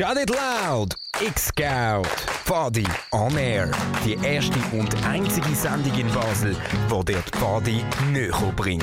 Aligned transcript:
Shout 0.00 0.16
it 0.16 0.30
loud! 0.30 0.94
X-Scout. 1.20 2.06
Pfadi 2.46 2.86
on 3.12 3.36
Air. 3.36 3.70
Die 4.02 4.14
erste 4.26 4.58
und 4.74 4.96
einzige 5.04 5.54
Sendung 5.54 5.92
in 5.92 6.10
Basel, 6.14 6.56
die 6.90 7.04
dir 7.04 7.18
die 7.18 7.30
Pfadi 7.38 7.84
näher 8.10 8.52
bringt. 8.56 8.82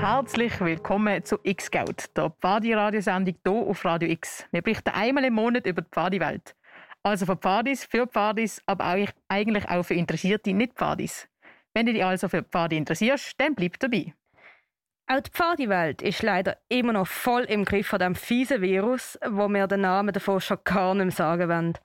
Herzlich 0.00 0.60
willkommen 0.60 1.24
zu 1.24 1.38
X-Scout, 1.44 2.08
der 2.16 2.30
Pfadi-Radiosendung 2.30 3.36
hier 3.44 3.52
auf 3.52 3.84
Radio 3.84 4.08
X. 4.08 4.44
Wir 4.50 4.62
berichten 4.62 4.90
einmal 4.90 5.26
im 5.26 5.34
Monat 5.34 5.64
über 5.64 5.82
die 5.82 5.90
Pfadi-Welt. 5.92 6.56
Also 7.04 7.24
für 7.24 7.36
Pfadis, 7.36 7.84
für 7.84 8.08
Pfadis, 8.08 8.60
aber 8.66 8.94
auch, 8.94 9.08
eigentlich 9.28 9.68
auch 9.68 9.84
für 9.84 9.94
Interessierte 9.94 10.52
Nicht-Pfadis. 10.52 11.28
Wenn 11.72 11.86
du 11.86 11.92
dich 11.92 12.04
also 12.04 12.28
für 12.28 12.42
Pfadi 12.42 12.78
interessierst, 12.78 13.34
dann 13.38 13.54
bleib 13.54 13.78
dabei. 13.78 14.12
Auch 15.06 15.20
die 15.20 15.30
Pfadi-Welt 15.30 16.00
ist 16.00 16.22
leider 16.22 16.56
immer 16.68 16.92
noch 16.92 17.06
voll 17.06 17.42
im 17.42 17.64
Griff 17.64 17.88
von 17.88 17.98
dem 17.98 18.14
fiesen 18.14 18.62
Virus, 18.62 19.18
wo 19.28 19.48
wir 19.48 19.66
den 19.66 19.82
Namen 19.82 20.12
davon 20.12 20.40
schon 20.40 20.58
gar 20.64 20.94
nicht 20.94 21.04
mehr 21.04 21.12
sagen 21.12 21.48
wollen. 21.48 21.78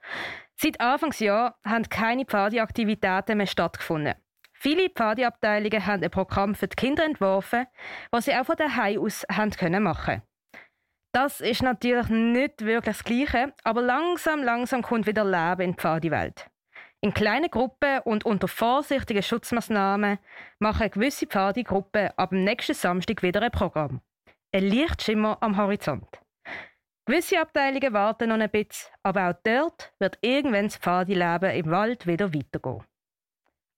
Seit 0.55 0.79
Anfangsjahr 0.79 1.59
haben 1.65 1.89
keine 1.89 2.25
Pfadi-Aktivitäten 2.25 3.37
mehr 3.37 3.47
stattgefunden. 3.47 4.15
Viele 4.53 4.89
Pfadi-Abteilungen 4.89 5.85
haben 5.85 6.03
ein 6.03 6.09
Programm 6.09 6.55
für 6.55 6.67
die 6.67 6.75
Kinder 6.75 7.05
entworfen, 7.05 7.67
was 8.09 8.25
sie 8.25 8.33
auch 8.33 8.45
von 8.45 8.55
daheim 8.55 8.99
aus 8.99 9.25
haben 9.31 9.51
können 9.51 9.83
machen. 9.83 10.23
Das 11.11 11.41
ist 11.41 11.63
natürlich 11.63 12.09
nicht 12.09 12.65
wirklich 12.65 12.97
das 12.97 13.03
Gleiche, 13.03 13.53
aber 13.63 13.81
langsam, 13.81 14.43
langsam 14.43 14.81
kommt 14.81 15.07
wieder 15.07 15.25
Leben 15.25 15.61
in 15.61 15.71
die 15.71 15.77
Pfadi-Welt. 15.77 16.49
In 17.01 17.13
kleinen 17.13 17.51
Gruppen 17.51 17.99
und 18.05 18.25
unter 18.25 18.47
vorsichtigen 18.47 19.21
Schutzmaßnahmen 19.21 20.17
machen 20.57 20.89
gewisse 20.89 21.27
Pfadi-Gruppen 21.27 22.09
ab 22.17 22.31
dem 22.31 22.43
nächsten 22.43 22.73
Samstag 22.73 23.21
wieder 23.21 23.41
ein 23.41 23.51
Programm. 23.51 24.01
Ein 24.51 24.63
Lichtschimmer 24.63 25.37
am 25.41 25.57
Horizont. 25.57 26.07
Gewisse 27.05 27.39
Abteilungen 27.39 27.93
warten 27.93 28.29
noch 28.29 28.39
ein 28.39 28.49
bisschen, 28.49 28.91
aber 29.03 29.29
auch 29.29 29.35
dort 29.43 29.93
wird 29.99 30.17
irgendwann 30.21 30.65
das 30.65 30.77
Pfadi-Leben 30.77 31.51
im 31.51 31.71
Wald 31.71 32.07
wieder 32.07 32.33
weitergehen. 32.33 32.83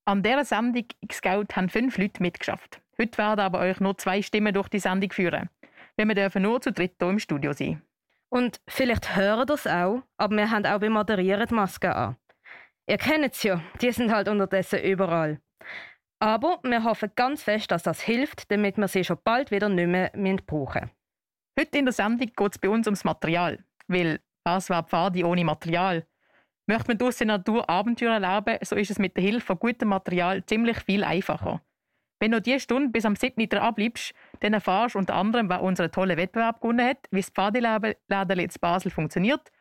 An 0.06 0.23
dieser 0.23 0.45
Sendung 0.45 0.86
X-Scout 1.02 1.56
haben 1.56 1.70
fünf 1.70 1.98
Leute 1.98 2.23
mitgeschafft. 2.23 2.81
Heute 2.98 3.17
werden 3.17 3.42
aber 3.42 3.59
euch 3.59 3.80
nur 3.80 3.98
zwei 3.98 4.22
Stimmen 4.22 4.54
durch 4.54 4.70
die 4.70 4.80
Sendung 4.80 5.11
führen. 5.11 5.50
Weil 5.98 6.08
wir 6.08 6.16
dürfen 6.16 6.42
nur 6.42 6.61
zu 6.61 6.72
dritt 6.72 6.95
hier 7.00 7.09
im 7.09 7.20
Studio 7.20 7.52
sein. 7.54 7.81
Und 8.30 8.61
vielleicht 8.67 9.16
hören 9.16 9.45
das 9.45 9.67
auch, 9.67 10.02
aber 10.17 10.38
wir 10.38 10.50
haben 10.50 10.66
auch 10.66 10.80
beim 10.80 10.94
Moderieren 10.94 11.48
die 11.48 11.54
Maske 11.54 11.94
an. 11.94 12.16
Ihr 12.90 12.98
kennt 12.98 13.36
es 13.36 13.44
ja, 13.44 13.62
die 13.80 13.92
sind 13.92 14.12
halt 14.12 14.28
unterdessen 14.28 14.80
überall. 14.80 15.40
Aber 16.20 16.59
wir 16.64 16.84
hoffen 16.84 17.12
ganz 17.16 17.44
fest, 17.44 17.70
dass 17.70 17.84
das 17.84 18.02
hilft, 18.02 18.50
damit 18.50 18.78
wir 18.78 18.88
sie 18.88 19.04
schon 19.04 19.20
bald 19.23 19.52
wieder 19.52 19.70
nicht 19.70 20.16
mehr 20.16 20.38
brauchen. 20.48 20.90
Heute 21.60 21.78
in 21.78 21.86
der 21.86 21.94
Sendung 21.94 22.32
geht 22.36 22.52
es 22.52 22.58
bei 22.58 22.67
uns 22.67 22.88
ums 22.88 23.04
Material. 23.04 23.64
Weil, 23.88 24.22
was 24.44 24.72
wäre 24.72 24.84
Pfadi 24.84 25.23
ohne 25.23 25.45
Material? 25.45 26.08
Möchte 26.66 26.88
man 26.88 26.98
durch 26.98 27.17
die 27.17 27.26
Natur 27.26 27.70
Abenteuer 27.70 28.20
erleben, 28.20 28.58
so 28.64 28.76
ist 28.76 28.90
es 28.90 28.98
mit 28.98 29.16
der 29.16 29.23
Hilfe 29.23 29.45
von 29.45 29.60
gutem 29.60 29.90
Material 29.90 30.44
ziemlich 30.45 30.80
viel 30.80 31.04
einfacher. 31.04 31.62
Wenn 32.20 32.32
du 32.32 32.42
diese 32.42 32.60
Stunde 32.60 32.90
bis 32.90 33.06
am 33.06 33.16
7. 33.16 33.48
Uhr 33.54 33.62
abbleibst, 33.62 34.16
dann 34.40 34.54
erfährst 34.54 34.95
du 34.95 35.00
unter 35.00 35.14
anderem, 35.14 35.48
wer 35.48 35.62
unseren 35.62 35.92
tollen 35.92 36.17
Wettbewerb 36.17 36.60
gewonnen 36.60 36.88
hat, 36.88 37.06
wie 37.12 37.22
das 37.22 37.30
Pfadiladen 37.30 37.94
jetzt 38.40 38.60
Basel 38.60 38.90
funktioniert 38.90 39.52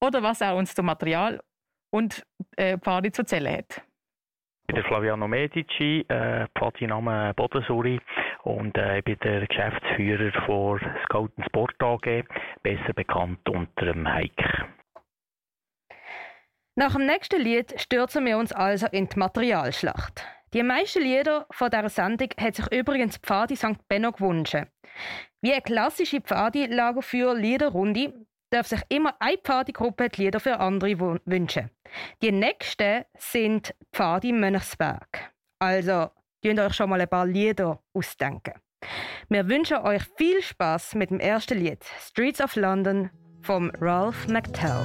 oder 0.00 0.24
was 0.24 0.40
er 0.40 0.56
uns 0.56 0.74
zum 0.74 0.86
Material 0.86 1.40
und 1.94 2.26
äh, 2.56 2.76
Pfadi 2.78 3.12
zu 3.12 3.22
erzählen 3.22 3.58
hat. 3.58 3.80
Ich 4.62 4.66
bin 4.66 4.76
der 4.76 4.84
Flaviano 4.84 5.28
Medici, 5.28 6.04
äh, 6.08 6.48
Pfadi-Name 6.58 7.34
Bodensuri 7.36 8.00
und 8.42 8.76
äh, 8.76 8.98
ich 8.98 9.04
bin 9.04 9.16
der 9.22 9.46
Geschäftsführer 9.46 10.32
von 10.44 10.80
Scout 11.04 11.30
Sport 11.46 11.80
AG, 11.80 12.24
besser 12.62 12.92
bekannt 12.94 13.48
unter 13.48 13.92
dem 13.92 14.08
Heik. 14.08 14.66
Nach 16.74 16.94
dem 16.94 17.06
nächsten 17.06 17.40
Lied 17.40 17.80
stürzen 17.80 18.26
wir 18.26 18.38
uns 18.38 18.52
also 18.52 18.88
in 18.90 19.06
die 19.06 19.16
Materialschlacht. 19.16 20.26
Die 20.52 20.64
meisten 20.64 21.02
Lieder 21.02 21.46
von 21.52 21.70
dieser 21.70 21.88
Sendung 21.88 22.30
hat 22.40 22.56
sich 22.56 22.72
übrigens 22.72 23.18
Pfadi 23.18 23.54
St. 23.54 23.86
Benno 23.86 24.10
gewünscht. 24.10 24.56
Wie 25.42 25.52
eine 25.52 25.62
klassische 25.62 26.20
Pfadi-Lagerführ-Liederrunde 26.20 28.14
darf 28.50 28.66
sich 28.66 28.80
immer 28.88 29.14
eine 29.18 29.38
Pfadigruppe 29.38 30.08
die 30.08 30.24
Lieder 30.24 30.40
für 30.40 30.58
andere 30.58 31.20
wünschen. 31.24 31.70
Die 32.22 32.32
nächsten 32.32 33.04
sind 33.16 33.74
Pfadi 33.92 34.32
Mönchsberg. 34.32 35.32
Also, 35.58 36.10
könnt 36.42 36.60
euch 36.60 36.74
schon 36.74 36.90
mal 36.90 37.00
ein 37.00 37.08
paar 37.08 37.26
Lieder 37.26 37.80
ausdenken. 37.92 38.54
Wir 39.28 39.48
wünschen 39.48 39.78
euch 39.78 40.02
viel 40.16 40.42
Spaß 40.42 40.94
mit 40.94 41.10
dem 41.10 41.20
ersten 41.20 41.58
Lied 41.58 41.84
Streets 42.00 42.40
of 42.40 42.56
London 42.56 43.10
vom 43.42 43.70
Ralph 43.80 44.28
McTell. 44.28 44.84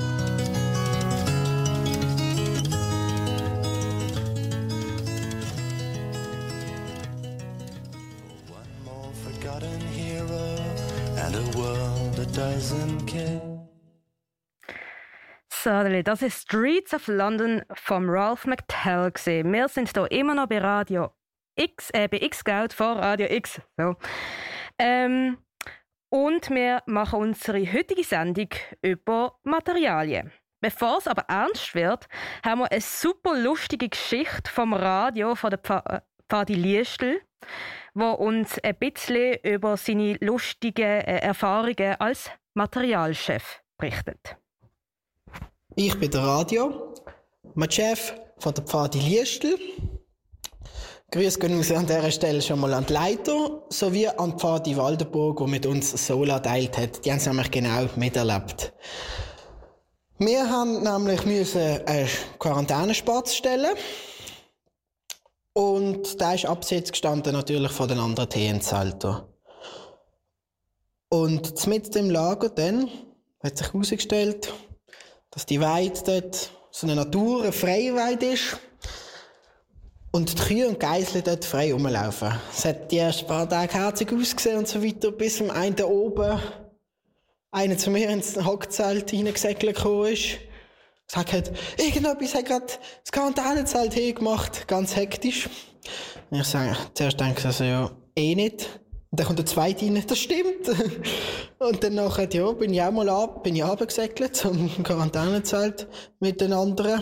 and 11.22 11.36
a 11.36 11.58
world 11.58 12.14
that 12.14 12.32
doesn't 12.34 13.06
care. 13.06 13.49
So, 15.62 15.84
das 16.04 16.22
ist 16.22 16.44
Streets 16.44 16.94
of 16.94 17.08
London 17.08 17.64
vom 17.74 18.10
Ralph 18.10 18.46
McTell. 18.46 19.12
Gewesen. 19.12 19.52
Wir 19.52 19.68
sind 19.68 19.92
hier 19.94 20.10
immer 20.10 20.34
noch 20.34 20.48
bei 20.48 20.60
Radio 20.60 21.12
X, 21.58 21.90
äh, 21.92 22.08
bei 22.08 22.20
X-Geld 22.22 22.72
vor 22.72 22.96
Radio 22.96 23.28
X. 23.30 23.60
So. 23.76 23.98
Ähm, 24.78 25.38
und 26.10 26.50
wir 26.50 26.82
machen 26.86 27.20
unsere 27.20 27.60
heutige 27.74 28.06
Sendung 28.06 28.48
über 28.82 29.38
Materialien. 29.44 30.32
Bevor 30.62 31.00
es 31.00 31.08
aber 31.08 31.24
ernst 31.28 31.76
wird, 31.76 32.08
haben 32.46 32.60
wir 32.60 32.72
eine 32.72 32.80
super 32.80 33.38
lustige 33.38 33.90
Geschichte 33.90 34.50
vom 34.50 34.74
Radio 34.74 35.36
von 35.36 35.50
der 35.50 36.04
Pfadi 36.30 36.54
Liestel, 36.54 37.22
wo 37.94 38.12
uns 38.12 38.58
ein 38.64 38.76
bisschen 38.76 39.36
über 39.44 39.76
seine 39.76 40.16
lustigen 40.22 41.02
äh, 41.02 41.20
Erfahrungen 41.20 42.00
als 42.00 42.32
Materialchef 42.54 43.62
berichtet. 43.78 44.39
Ich 45.82 45.98
bin 45.98 46.12
der 46.12 46.24
Radio, 46.24 46.94
mein 47.54 47.72
Chef 47.72 48.14
von 48.40 48.54
der 48.54 48.66
Pfadi 48.66 49.00
Liestel. 49.00 49.58
Grüße 51.10 51.40
gehen 51.40 51.54
an 51.54 51.88
dieser 51.88 52.12
Stelle 52.12 52.42
schon 52.42 52.60
mal 52.60 52.74
an 52.74 52.86
die 52.86 52.92
Leiter 52.92 53.64
sowie 53.70 54.10
an 54.10 54.32
die 54.32 54.40
Pfadi 54.40 54.76
Waldenburg, 54.76 55.38
die 55.38 55.50
mit 55.50 55.66
uns 55.66 56.06
Sola 56.06 56.42
teilt 56.42 56.78
hat. 56.78 57.06
Die 57.06 57.10
haben 57.10 57.20
es 57.20 57.28
nämlich 57.28 57.50
genau 57.50 57.88
miterlebt. 57.96 58.74
Wir 60.18 60.50
haben 60.50 60.84
nämlich 60.84 61.26
müssen 61.26 61.80
einen 61.86 62.10
Quarantänespatz 62.40 63.36
stellen. 63.36 63.74
Und 65.54 66.20
da 66.20 66.34
ist 66.34 66.46
abseits 66.46 66.92
gestanden 66.92 67.32
natürlich 67.32 67.72
von 67.72 67.88
den 67.88 68.00
anderen 68.00 68.30
TN-Zelten. 68.30 69.22
Und 71.08 71.68
mit 71.68 71.96
dem 71.96 72.10
Lager 72.10 72.50
dann 72.50 72.90
hat 73.42 73.58
sich 73.58 73.72
herausgestellt, 73.72 74.52
dass 75.32 75.46
die 75.46 75.60
Weide 75.60 76.00
dort 76.06 76.52
so 76.72 76.88
eine 76.88 76.96
Natur, 76.96 77.44
eine 77.44 77.52
freie 77.52 77.96
Weide 77.96 78.28
ist. 78.28 78.58
Und 80.12 80.32
die 80.32 80.44
Kühe 80.44 80.68
und 80.68 80.80
Geiseln 80.80 81.24
dort 81.24 81.46
frei 81.46 81.72
rumlaufen. 81.72 82.34
Es 82.52 82.66
hat 82.66 82.92
die 82.92 82.98
ersten 82.98 83.28
paar 83.28 83.48
Tage 83.48 83.74
herzig 83.74 84.12
ausgesehen 84.12 84.58
und 84.58 84.68
so 84.68 84.84
weiter, 84.84 85.12
bis 85.12 85.40
am 85.40 85.52
einen 85.52 85.80
oben 85.82 86.40
einer 87.52 87.78
zu 87.78 87.92
mir 87.92 88.10
ins 88.10 88.36
Hockzelt 88.44 89.14
reingesegelt 89.14 89.76
gekommen 89.76 90.14
ist. 90.14 90.38
Gesagt 91.08 91.34
hat, 91.34 91.52
irgendetwas 91.78 92.36
hat 92.36 92.46
gerade 92.46 92.66
das 92.66 93.12
Quarantänezelt 93.12 94.16
gemacht, 94.16 94.68
ganz 94.68 94.96
hektisch. 94.96 95.50
Und 96.30 96.40
ich 96.40 96.48
sage, 96.48 96.76
zuerst 96.94 97.20
denke 97.20 97.40
ich 97.40 97.46
also, 97.46 97.64
ja, 97.64 97.92
eh 98.16 98.36
nicht. 98.36 98.80
Und 99.12 99.20
dann 99.20 99.26
kommt 99.26 99.40
der 99.40 99.46
zweite 99.46 99.86
rein, 99.86 100.04
das 100.06 100.20
stimmt. 100.20 100.70
Und 101.60 101.84
dann 101.84 101.96
nachher, 101.96 102.30
ja, 102.32 102.52
bin 102.52 102.74
ich 102.74 102.82
auch 102.82 102.92
mal 102.92 103.10
ab, 103.10 103.44
bin 103.44 103.56
ich 103.56 103.64
runtergesegelt 103.64 104.36
zum 104.36 104.84
Quarantänezelt 104.84 105.88
mit 106.20 106.40
den 106.42 106.54
anderen. 106.54 107.02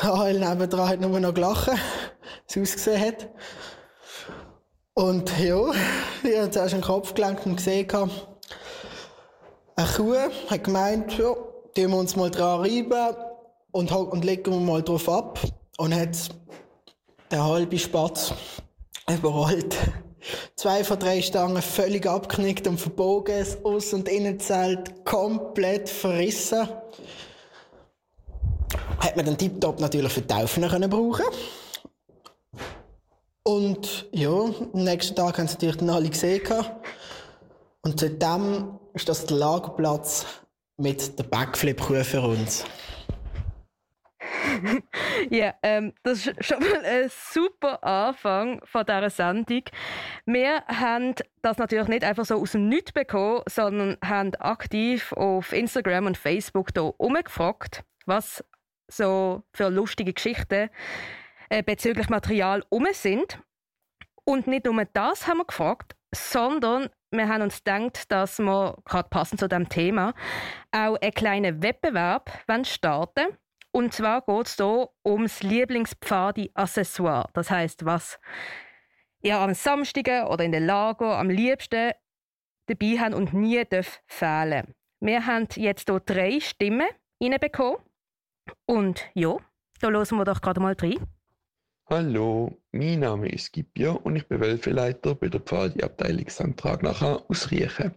Der 0.00 0.18
Heil 0.18 0.38
nebendran 0.38 0.88
hat 0.88 1.00
nur 1.00 1.18
noch 1.18 1.32
gelacht, 1.32 1.70
wie 2.52 2.60
es 2.60 2.74
ausgesehen 2.74 3.00
hat. 3.00 3.30
Und 4.92 5.30
ja, 5.38 5.70
ich 6.22 6.38
habe 6.38 6.50
zuerst 6.50 6.74
den 6.74 6.80
Kopf 6.82 7.14
gelenkt 7.14 7.46
und 7.46 7.56
gesehen, 7.56 7.88
eine 9.78 9.88
Kuh 9.88 10.16
hat 10.48 10.64
gemeint, 10.64 11.18
ja, 11.18 11.34
tun 11.34 11.90
wir 11.90 11.96
uns 11.96 12.16
mal 12.16 12.30
dran 12.30 12.60
reiben 12.60 13.14
und, 13.72 13.92
und 13.92 14.24
legen 14.24 14.52
wir 14.52 14.60
mal 14.60 14.82
drauf 14.82 15.08
ab. 15.08 15.38
Und 15.76 15.94
hat 15.94 16.16
den 17.30 17.42
halben 17.42 17.78
Spatz 17.78 18.32
überrollt. 19.10 19.76
Zwei 20.56 20.84
von 20.84 20.98
drei 20.98 21.22
Stangen 21.22 21.62
völlig 21.62 22.06
abknickt 22.06 22.66
und 22.66 22.78
verbogen, 22.78 23.38
das 23.38 23.64
Auss- 23.64 23.92
und 23.92 24.08
Innenzelt 24.08 25.04
komplett 25.04 25.88
verrissen. 25.88 26.68
Hat 28.98 29.16
man 29.16 29.24
den 29.24 29.38
Tiptop 29.38 29.80
natürlich 29.80 30.12
für 30.12 30.22
die 30.22 30.26
Taufen 30.26 30.68
können 30.68 30.90
brauchen 30.90 31.24
Und 33.44 34.08
ja, 34.12 34.30
am 34.30 34.68
nächsten 34.72 35.14
Tag 35.14 35.38
haben 35.38 35.46
sie 35.46 35.54
natürlich 35.54 35.76
dann 35.76 35.90
alle 35.90 36.08
gesehen. 36.08 36.42
Und 37.82 38.00
seitdem 38.00 38.78
ist 38.94 39.08
das 39.08 39.26
der 39.26 39.36
Lagerplatz 39.36 40.26
mit 40.76 41.18
der 41.18 41.24
Backflip-Kuh 41.24 42.02
für 42.02 42.22
uns. 42.22 42.64
Ja, 45.30 45.54
ähm, 45.62 45.92
das 46.02 46.26
ist 46.26 46.44
schon 46.44 46.60
mal 46.60 46.84
ein 46.84 47.10
super 47.32 47.82
Anfang 47.82 48.60
von 48.64 48.84
dieser 48.84 49.10
Sendung. 49.10 49.62
Wir 50.24 50.64
haben 50.66 51.14
das 51.42 51.58
natürlich 51.58 51.88
nicht 51.88 52.04
einfach 52.04 52.24
so 52.24 52.36
aus 52.36 52.52
dem 52.52 52.68
Nichts 52.68 52.92
bekommen, 52.92 53.42
sondern 53.48 53.96
haben 54.04 54.34
aktiv 54.36 55.12
auf 55.12 55.52
Instagram 55.52 56.06
und 56.06 56.18
Facebook 56.18 56.70
hier 56.74 56.94
umgefragt, 56.98 57.84
was 58.06 58.44
so 58.88 59.42
für 59.52 59.68
lustige 59.68 60.12
Geschichten 60.12 60.70
äh, 61.48 61.62
bezüglich 61.62 62.08
Material 62.08 62.62
um 62.68 62.86
sind. 62.92 63.40
Und 64.24 64.46
nicht 64.46 64.66
nur 64.66 64.84
das 64.92 65.26
haben 65.26 65.38
wir 65.38 65.44
gefragt, 65.44 65.94
sondern 66.14 66.88
wir 67.10 67.28
haben 67.28 67.42
uns 67.42 67.62
gedacht, 67.62 68.10
dass 68.10 68.38
wir 68.38 68.76
gerade 68.84 69.08
passend 69.08 69.40
zu 69.40 69.48
dem 69.48 69.68
Thema 69.68 70.14
auch 70.72 70.96
einen 71.00 71.12
kleinen 71.12 71.62
Wettbewerb 71.62 72.30
starten 72.64 73.36
Und 73.76 73.92
zwar 73.92 74.22
geht 74.22 74.46
es 74.46 74.56
hier 74.56 74.88
ums 75.04 75.42
Lieblingspfadi-Accessoire. 75.42 77.28
Das 77.34 77.50
heißt, 77.50 77.84
was 77.84 78.18
ihr 79.20 79.36
am 79.36 79.52
Samstag 79.52 80.30
oder 80.30 80.44
in 80.44 80.52
den 80.52 80.64
Lager 80.64 81.18
am 81.18 81.28
liebsten 81.28 81.92
dabei 82.68 82.98
haben 82.98 83.12
und 83.12 83.34
nie 83.34 83.62
darf 83.68 84.00
fehlen. 84.06 84.74
Wir 85.00 85.26
haben 85.26 85.46
jetzt 85.56 85.90
hier 85.90 86.00
drei 86.00 86.40
Stimmen 86.40 86.88
reinbekommen. 87.22 87.76
Und 88.64 89.10
ja, 89.12 89.36
da 89.80 89.90
hören 89.90 90.16
wir 90.16 90.24
doch 90.24 90.40
gerade 90.40 90.60
mal 90.60 90.74
rein. 90.80 91.06
Hallo, 91.90 92.56
mein 92.72 93.00
Name 93.00 93.28
ist 93.28 93.52
Gipja 93.52 93.90
und 93.90 94.16
ich 94.16 94.26
bin 94.26 94.40
Wölfeleiter 94.40 95.14
bei 95.14 95.28
der 95.28 95.40
Pfadi-Abteilung 95.40 96.30
St. 96.30 96.56
Tragnacher 96.56 97.28
aus 97.28 97.50
Riechen. 97.50 97.94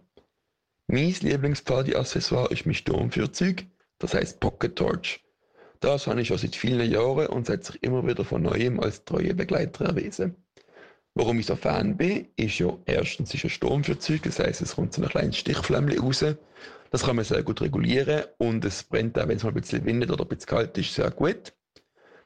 Mein 0.88 1.14
Lieblingspfadi-Accessoire 1.14 2.50
ist 2.52 2.66
mein 2.66 2.74
Sturmführzeug, 2.74 3.64
das 3.98 4.12
heißt 4.12 4.40
Pocket 4.40 4.76
Torch. 4.76 5.24
Das 5.80 6.06
habe 6.06 6.20
ich 6.20 6.28
schon 6.28 6.36
seit 6.36 6.56
vielen 6.56 6.90
Jahren 6.90 7.26
und 7.28 7.48
hat 7.48 7.64
sich 7.64 7.82
immer 7.82 8.06
wieder 8.06 8.24
von 8.24 8.42
neuem 8.42 8.80
als 8.80 9.04
treue 9.04 9.34
Begleiter 9.34 9.86
erwiesen. 9.86 10.36
Warum 11.14 11.38
ich 11.38 11.46
so 11.46 11.56
Fan 11.56 11.96
bin, 11.96 12.28
ist 12.36 12.58
ja 12.58 12.76
erstens 12.84 13.34
ist 13.34 13.44
ein 13.44 13.50
Sturmführzeug, 13.50 14.22
das 14.22 14.38
heißt 14.38 14.60
es 14.60 14.76
kommt 14.76 14.92
so 14.92 15.02
ein 15.02 15.08
kleines 15.08 15.38
Stichflämmchen 15.38 16.00
raus. 16.00 16.24
Das 16.90 17.04
kann 17.04 17.16
man 17.16 17.24
sehr 17.24 17.42
gut 17.42 17.62
regulieren 17.62 18.24
und 18.38 18.64
es 18.64 18.82
brennt 18.82 19.18
auch, 19.18 19.26
wenn 19.26 19.38
es 19.38 19.42
mal 19.42 19.50
ein 19.50 19.54
bisschen 19.54 19.84
windet 19.86 20.10
oder 20.10 20.24
ein 20.24 20.28
bisschen 20.28 20.48
kalt 20.50 20.76
ist, 20.76 20.94
sehr 20.94 21.10
gut. 21.10 21.54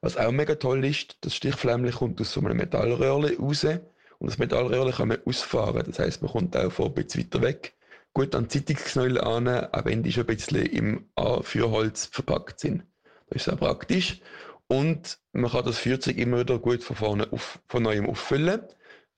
Was 0.00 0.16
auch 0.16 0.32
mega 0.32 0.56
toll 0.56 0.84
ist, 0.84 1.18
das 1.20 1.34
Stichflämmchen 1.34 1.94
kommt 1.94 2.20
aus 2.20 2.32
so 2.32 2.40
einem 2.40 2.56
Metallröhrchen 2.56 3.38
raus 3.38 3.64
und 3.64 4.30
das 4.30 4.38
Metallröhrchen 4.38 4.92
kann 4.92 5.08
man 5.08 5.18
ausfahren. 5.24 5.84
Das 5.86 5.98
heißt, 6.00 6.22
man 6.22 6.32
kommt 6.32 6.56
auch 6.56 6.72
von 6.72 6.86
ein 6.86 6.94
bisschen 6.94 7.24
weiter 7.24 7.42
weg 7.42 7.74
gut 8.14 8.34
an 8.34 8.48
Zeitungsknäuel 8.48 9.20
an, 9.20 9.48
auch 9.48 9.84
wenn 9.84 10.02
die 10.02 10.12
schon 10.12 10.22
ein 10.24 10.34
bisschen 10.34 10.66
im 10.66 11.08
Feuerholz 11.16 12.06
verpackt 12.06 12.60
sind. 12.60 12.84
Das 13.26 13.36
ist 13.36 13.44
sehr 13.44 13.56
praktisch. 13.56 14.20
Und 14.66 15.18
man 15.32 15.50
kann 15.50 15.64
das 15.64 15.78
Fahrzeug 15.78 16.16
immer 16.16 16.40
wieder 16.40 16.58
gut 16.58 16.82
von 16.82 16.96
vorne 16.96 17.32
auf, 17.32 17.60
von 17.68 17.82
neuem 17.82 18.08
auffüllen. 18.08 18.62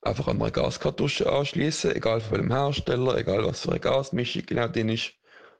Einfach 0.02 0.28
an 0.28 0.40
eine 0.40 0.52
Gaskartusche 0.52 1.30
anschließen, 1.32 1.94
egal 1.94 2.20
von 2.20 2.38
welchem 2.38 2.52
Hersteller, 2.52 3.16
egal 3.16 3.44
was 3.44 3.60
für 3.60 3.70
eine 3.70 3.80
Gasmischung 3.80 4.42
genau 4.46 4.68
drin 4.68 4.88
ist. 4.88 5.14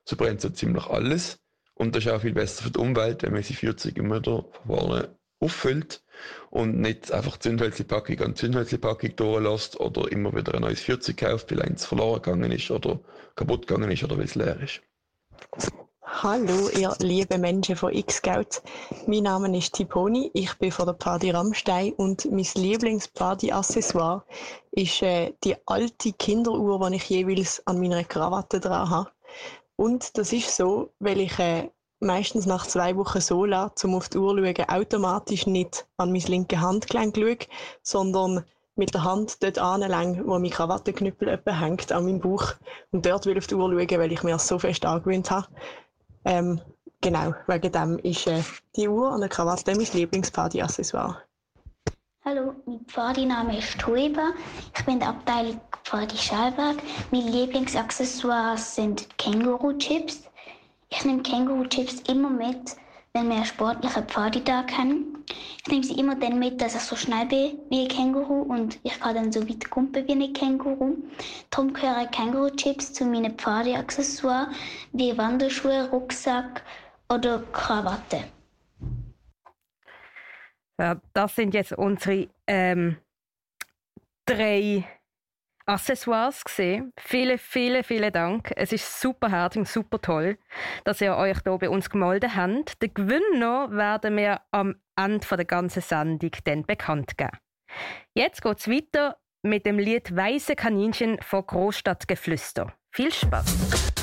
So 0.05 0.15
brennt 0.15 0.41
so 0.41 0.49
ziemlich 0.49 0.85
alles. 0.85 1.39
Und 1.73 1.95
das 1.95 2.05
ist 2.05 2.11
auch 2.11 2.21
viel 2.21 2.33
besser 2.33 2.63
für 2.63 2.71
die 2.71 2.79
Umwelt, 2.79 3.23
wenn 3.23 3.33
man 3.33 3.43
sein 3.43 3.57
Fahrzeug 3.57 3.97
immer 3.97 4.19
wieder 4.19 4.45
von 4.51 4.77
vorne 4.77 5.17
auffüllt 5.39 6.03
und 6.49 6.79
nicht 6.79 7.11
einfach 7.11 7.37
Zündhölzli-Packung 7.37 8.19
an 8.21 8.35
Zündhölzli-Packung 8.35 9.15
durchlässt 9.15 9.79
oder 9.79 10.11
immer 10.11 10.35
wieder 10.35 10.55
ein 10.55 10.61
neues 10.61 10.81
Fahrzeug 10.81 11.17
kauft, 11.17 11.51
weil 11.51 11.61
eins 11.61 11.85
verloren 11.85 12.21
gegangen 12.21 12.51
ist 12.51 12.71
oder 12.71 12.99
kaputt 13.35 13.67
gegangen 13.67 13.91
ist 13.91 14.03
oder 14.03 14.17
weil 14.17 14.25
es 14.25 14.35
leer 14.35 14.59
ist. 14.59 14.81
Hallo, 16.23 16.69
ihr 16.69 16.91
lieben 16.97 17.41
Menschen 17.41 17.75
von 17.75 17.93
X-Scout. 17.93 18.63
Mein 19.05 19.21
Name 19.21 19.55
ist 19.55 19.75
Tiponi, 19.75 20.31
ich 20.33 20.51
bin 20.55 20.71
von 20.71 20.87
der 20.87 20.93
Party 20.93 21.29
Rammstein 21.29 21.93
und 21.93 22.25
mein 22.31 22.47
Lieblings-Party-Accessoire 22.55 24.23
ist 24.71 25.03
äh, 25.03 25.35
die 25.43 25.55
alte 25.67 26.13
Kinderuhr, 26.13 26.89
die 26.89 26.95
ich 26.95 27.07
jeweils 27.07 27.61
an 27.67 27.79
meiner 27.79 28.03
Krawatte 28.03 28.59
dran 28.59 28.89
habe. 28.89 29.11
Und 29.75 30.17
das 30.17 30.33
ist 30.33 30.55
so, 30.55 30.89
weil 30.97 31.21
ich 31.21 31.37
äh, 31.37 31.69
meistens 31.99 32.47
nach 32.47 32.65
zwei 32.65 32.95
Wochen 32.95 33.21
so 33.21 33.45
lasse, 33.45 33.85
um 33.85 33.93
auf 33.93 34.09
die 34.09 34.17
Uhr 34.17 34.35
zu 34.35 34.43
schauen, 34.43 34.69
automatisch 34.69 35.45
nicht 35.45 35.85
an 35.97 36.11
mein 36.11 36.21
linke 36.21 36.59
Handgelenk 36.59 37.15
schaue, 37.15 37.37
sondern 37.83 38.43
mit 38.75 38.95
der 38.95 39.03
Hand 39.03 39.43
dort 39.43 39.59
anlang, 39.59 40.25
wo 40.25 40.39
mein 40.39 40.49
Krawattenknüppel 40.49 41.39
hängt, 41.45 41.91
an 41.91 42.05
meinem 42.05 42.21
Bauch. 42.21 42.53
Und 42.91 43.05
dort 43.05 43.27
will 43.27 43.33
ich 43.33 43.43
auf 43.43 43.47
die 43.47 43.55
Uhr 43.55 43.69
schauen, 43.69 43.99
weil 43.99 44.11
ich 44.11 44.23
mir 44.23 44.31
das 44.31 44.47
so 44.47 44.57
fest 44.57 44.83
angewöhnt 44.83 45.29
habe. 45.29 45.47
Ähm, 46.27 46.59
genau, 46.99 47.33
wegen 47.47 47.71
dem 47.71 47.99
ist 47.99 48.27
äh, 48.27 48.43
die 48.75 48.89
Uhr 48.89 49.09
an 49.09 49.21
der 49.21 49.29
Krawatte 49.29 49.73
mein 49.73 49.87
Lieblingsparty-Accessoire. 49.93 51.21
Hallo, 52.25 52.53
mein 52.65 52.81
Pfadiname 52.85 53.57
ist 53.57 53.79
Tueba. 53.79 54.33
Ich 54.77 54.85
bin 54.85 54.99
der 54.99 55.07
Abteilung 55.07 55.61
Pfadi 55.85 56.17
Schallberg. 56.17 56.75
Meine 57.11 57.29
Lieblingsaccessoires 57.29 58.75
sind 58.75 59.07
Känguru-Chips. 59.17 60.23
Ich 60.89 61.05
nehme 61.05 61.21
Känguru-Chips 61.21 62.01
immer 62.09 62.29
mit, 62.29 62.75
wenn 63.17 63.29
wir 63.29 63.37
einen 63.37 63.45
sportlichen 63.45 64.05
Pfaditag 64.05 64.71
haben. 64.77 65.25
Ich 65.61 65.67
nehme 65.67 65.83
sie 65.83 65.99
immer 65.99 66.15
dann 66.15 66.37
mit, 66.37 66.61
dass 66.61 66.75
ich 66.75 66.81
so 66.81 66.95
schnell 66.95 67.25
bin 67.25 67.57
wie 67.69 67.83
ein 67.83 67.87
Känguru 67.87 68.43
und 68.43 68.79
ich 68.83 68.99
kann 68.99 69.15
dann 69.15 69.31
so 69.31 69.41
weit 69.49 69.69
kumpen 69.69 70.07
wie 70.07 70.11
ein 70.11 70.33
Känguru. 70.33 70.97
Darum 71.49 71.73
gehören 71.73 72.11
Känguru-Chips 72.11 72.93
zu 72.93 73.05
meinen 73.05 73.35
Pfadi-Accessoires 73.35 74.49
wie 74.93 75.17
Wanderschuhe, 75.17 75.89
Rucksack 75.89 76.61
oder 77.09 77.41
Krawatte. 77.51 78.25
Ja, 80.79 81.01
das 81.13 81.35
sind 81.35 81.55
jetzt 81.55 81.71
unsere 81.73 82.29
ähm, 82.45 82.97
drei 84.25 84.85
Accessoires 85.67 86.43
gesehen. 86.43 86.93
Vielen, 86.97 87.37
vielen, 87.37 87.83
vielen 87.83 88.11
Dank. 88.13 88.51
Es 88.55 88.71
ist 88.71 89.01
super 89.01 89.29
herzig 89.29 89.59
und 89.59 89.67
super 89.67 90.01
toll, 90.01 90.37
dass 90.85 91.01
ihr 91.01 91.15
euch 91.15 91.37
hier 91.43 91.57
bei 91.57 91.69
uns 91.69 91.89
gemeldet 91.89 92.35
habt. 92.35 92.81
Den 92.81 92.93
Gewinner 92.93 93.69
werden 93.71 94.15
wir 94.15 94.41
am 94.51 94.75
Ende 94.95 95.27
der 95.29 95.45
ganzen 95.45 95.81
Sendung 95.81 96.31
dann 96.45 96.63
bekannt 96.63 97.17
geben. 97.17 97.37
Jetzt 98.13 98.41
geht 98.41 98.59
es 98.59 98.69
weiter 98.69 99.17
mit 99.43 99.65
dem 99.65 99.77
Lied 99.77 100.15
Weiße 100.15 100.55
Kaninchen 100.55 101.19
vor 101.21 101.45
Großstadtgeflüster. 101.45 102.73
Viel 102.91 103.11
Spaß! 103.13 103.96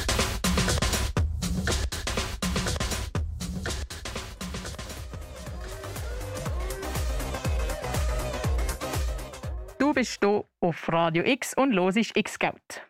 Du 9.94 10.00
bist 10.00 10.24
hier 10.24 10.44
auf 10.58 10.92
Radio 10.92 11.22
X 11.24 11.54
und 11.54 11.72
hörst 11.72 12.16
X-Scout. 12.16 12.82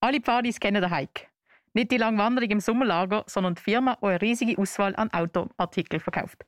Alle 0.00 0.20
Pfadis 0.20 0.60
kennen 0.60 0.80
den 0.80 0.94
Hike. 0.94 1.26
Nicht 1.72 1.90
die 1.90 1.96
lange 1.96 2.18
Wanderung 2.18 2.48
im 2.50 2.60
Sommerlager, 2.60 3.24
sondern 3.26 3.56
die 3.56 3.62
Firma, 3.62 3.98
die 4.00 4.06
eine 4.06 4.22
riesige 4.22 4.56
Auswahl 4.56 4.94
an 4.94 5.12
Autoartikeln 5.12 5.98
verkauft. 5.98 6.46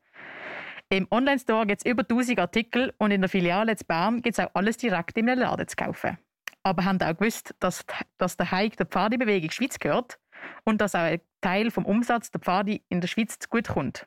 Im 0.90 1.08
Online-Store 1.10 1.66
gibt 1.66 1.84
es 1.84 1.90
über 1.90 2.04
1000 2.04 2.38
Artikel 2.38 2.94
und 2.98 3.10
in 3.10 3.20
der 3.20 3.28
Filiale 3.28 3.72
in 3.72 3.78
Bern 3.88 4.22
gibt 4.22 4.38
es 4.38 4.44
auch 4.44 4.54
alles 4.54 4.76
direkt 4.76 5.18
im 5.18 5.26
Laden 5.26 5.66
zu 5.66 5.74
kaufen. 5.74 6.18
Aber 6.62 6.84
haben 6.84 7.02
auch 7.02 7.18
gewusst, 7.18 7.56
dass, 7.58 7.84
dass 8.16 8.36
der 8.36 8.52
Hike 8.52 8.76
der 8.76 8.86
Pfadi-Bewegung 8.86 9.50
Schweiz 9.50 9.76
gehört 9.76 10.20
und 10.62 10.80
dass 10.80 10.94
auch 10.94 11.00
ein 11.00 11.20
Teil 11.40 11.72
vom 11.72 11.84
Umsatz 11.84 12.30
der 12.30 12.40
Pfadi 12.40 12.84
in 12.90 13.00
der 13.00 13.08
Schweiz 13.08 13.40
gut 13.48 13.66
kommt. 13.66 14.06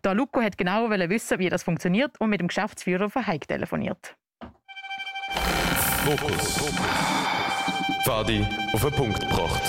Da 0.00 0.12
Luco 0.12 0.40
hat 0.40 0.56
genau 0.56 0.88
wissen, 0.88 1.38
wie 1.40 1.50
das 1.50 1.62
funktioniert 1.62 2.18
und 2.22 2.30
mit 2.30 2.40
dem 2.40 2.48
Geschäftsführer 2.48 3.10
von 3.10 3.26
Hike 3.26 3.46
telefoniert. 3.46 4.16
Fokus. 6.04 6.70
Fadi 8.04 8.44
auf 8.74 8.82
den 8.82 8.92
Punkt 8.92 9.20
gebracht. 9.20 9.62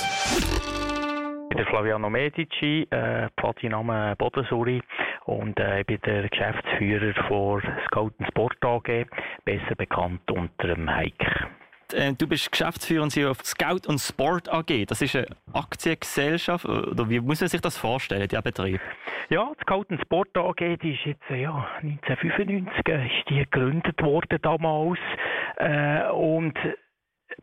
Ich 1.49 1.55
bin 1.55 1.65
Flaviano 1.67 2.09
Medici, 2.09 2.85
äh, 2.89 3.29
Platiname 3.37 4.15
Bodensuri 4.17 4.81
und 5.27 5.57
äh, 5.57 5.79
ich 5.79 5.85
bin 5.85 5.99
der 6.05 6.27
Geschäftsführer 6.27 7.13
von 7.29 7.61
Scout 7.85 8.11
Sport 8.27 8.57
AG, 8.65 9.05
besser 9.45 9.75
bekannt 9.77 10.29
unter 10.29 10.75
dem 10.75 10.93
Hike. 10.93 11.47
Äh, 11.93 12.13
du 12.13 12.27
bist 12.27 12.51
Geschäftsführer 12.51 13.03
und 13.03 13.11
CEO 13.11 13.33
Scout 13.43 13.87
und 13.87 13.99
Sport 13.99 14.51
AG. 14.51 14.85
Das 14.87 15.01
ist 15.01 15.15
eine 15.15 15.27
Aktiengesellschaft. 15.53 16.65
Oder 16.65 17.09
wie 17.09 17.19
muss 17.19 17.41
man 17.41 17.49
sich 17.49 17.61
das 17.61 17.77
vorstellen, 17.77 18.27
der 18.27 18.41
Betrieb? 18.41 18.79
Ja, 19.29 19.51
die 19.57 19.61
Scout 19.61 19.85
und 19.89 20.01
Sport 20.01 20.35
AG, 20.37 20.77
die 20.81 20.93
ist 20.93 21.05
jetzt 21.05 21.29
ja, 21.29 21.67
1995 21.81 22.87
ist 22.87 23.29
die 23.29 23.39
gegründet 23.39 24.01
worden 24.01 24.39
damals. 24.41 24.99
Äh, 25.57 26.09
und 26.11 26.57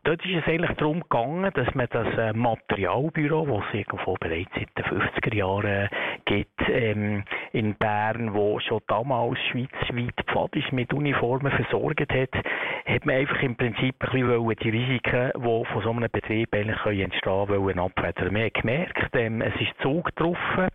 dort 0.03 0.25
ist 0.25 0.35
es 0.35 0.47
eigentlich 0.47 0.75
darum 0.77 1.01
gegangen, 1.01 1.51
dass 1.53 1.73
man 1.75 1.87
das 1.89 2.07
äh, 2.17 2.33
Materialbüro, 2.33 3.45
das 3.45 3.65
es 3.69 3.79
irgendwo 3.79 4.15
bereits 4.19 4.51
seit 4.55 4.77
den 4.77 4.85
50er 4.85 5.35
Jahren 5.35 5.89
gibt, 6.25 6.69
ähm, 6.69 7.23
in 7.51 7.75
Bern, 7.75 8.33
wo 8.33 8.59
schon 8.59 8.81
damals 8.87 9.39
schweizweit 9.51 10.25
Pfadis 10.27 10.71
mit 10.71 10.93
Uniformen 10.93 11.51
versorgt 11.51 12.11
hat, 12.11 12.29
hat 12.85 13.05
man 13.05 13.15
einfach 13.15 13.41
im 13.41 13.55
Prinzip 13.55 13.95
ein 13.99 14.11
bisschen 14.11 14.55
die 14.61 14.69
Risiken, 14.69 15.31
die 15.35 15.65
von 15.65 15.83
so 15.83 15.91
einem 15.91 16.09
Betrieb 16.11 16.53
eigentlich 16.53 16.85
entstehen 16.85 17.47
können, 17.47 17.79
abfedern. 17.79 18.33
Man 18.33 18.45
hat 18.45 18.53
gemerkt, 18.55 19.15
ähm, 19.15 19.41
es 19.41 19.53
ist 19.61 19.73
Zug 19.81 20.05
getroffen. 20.05 20.67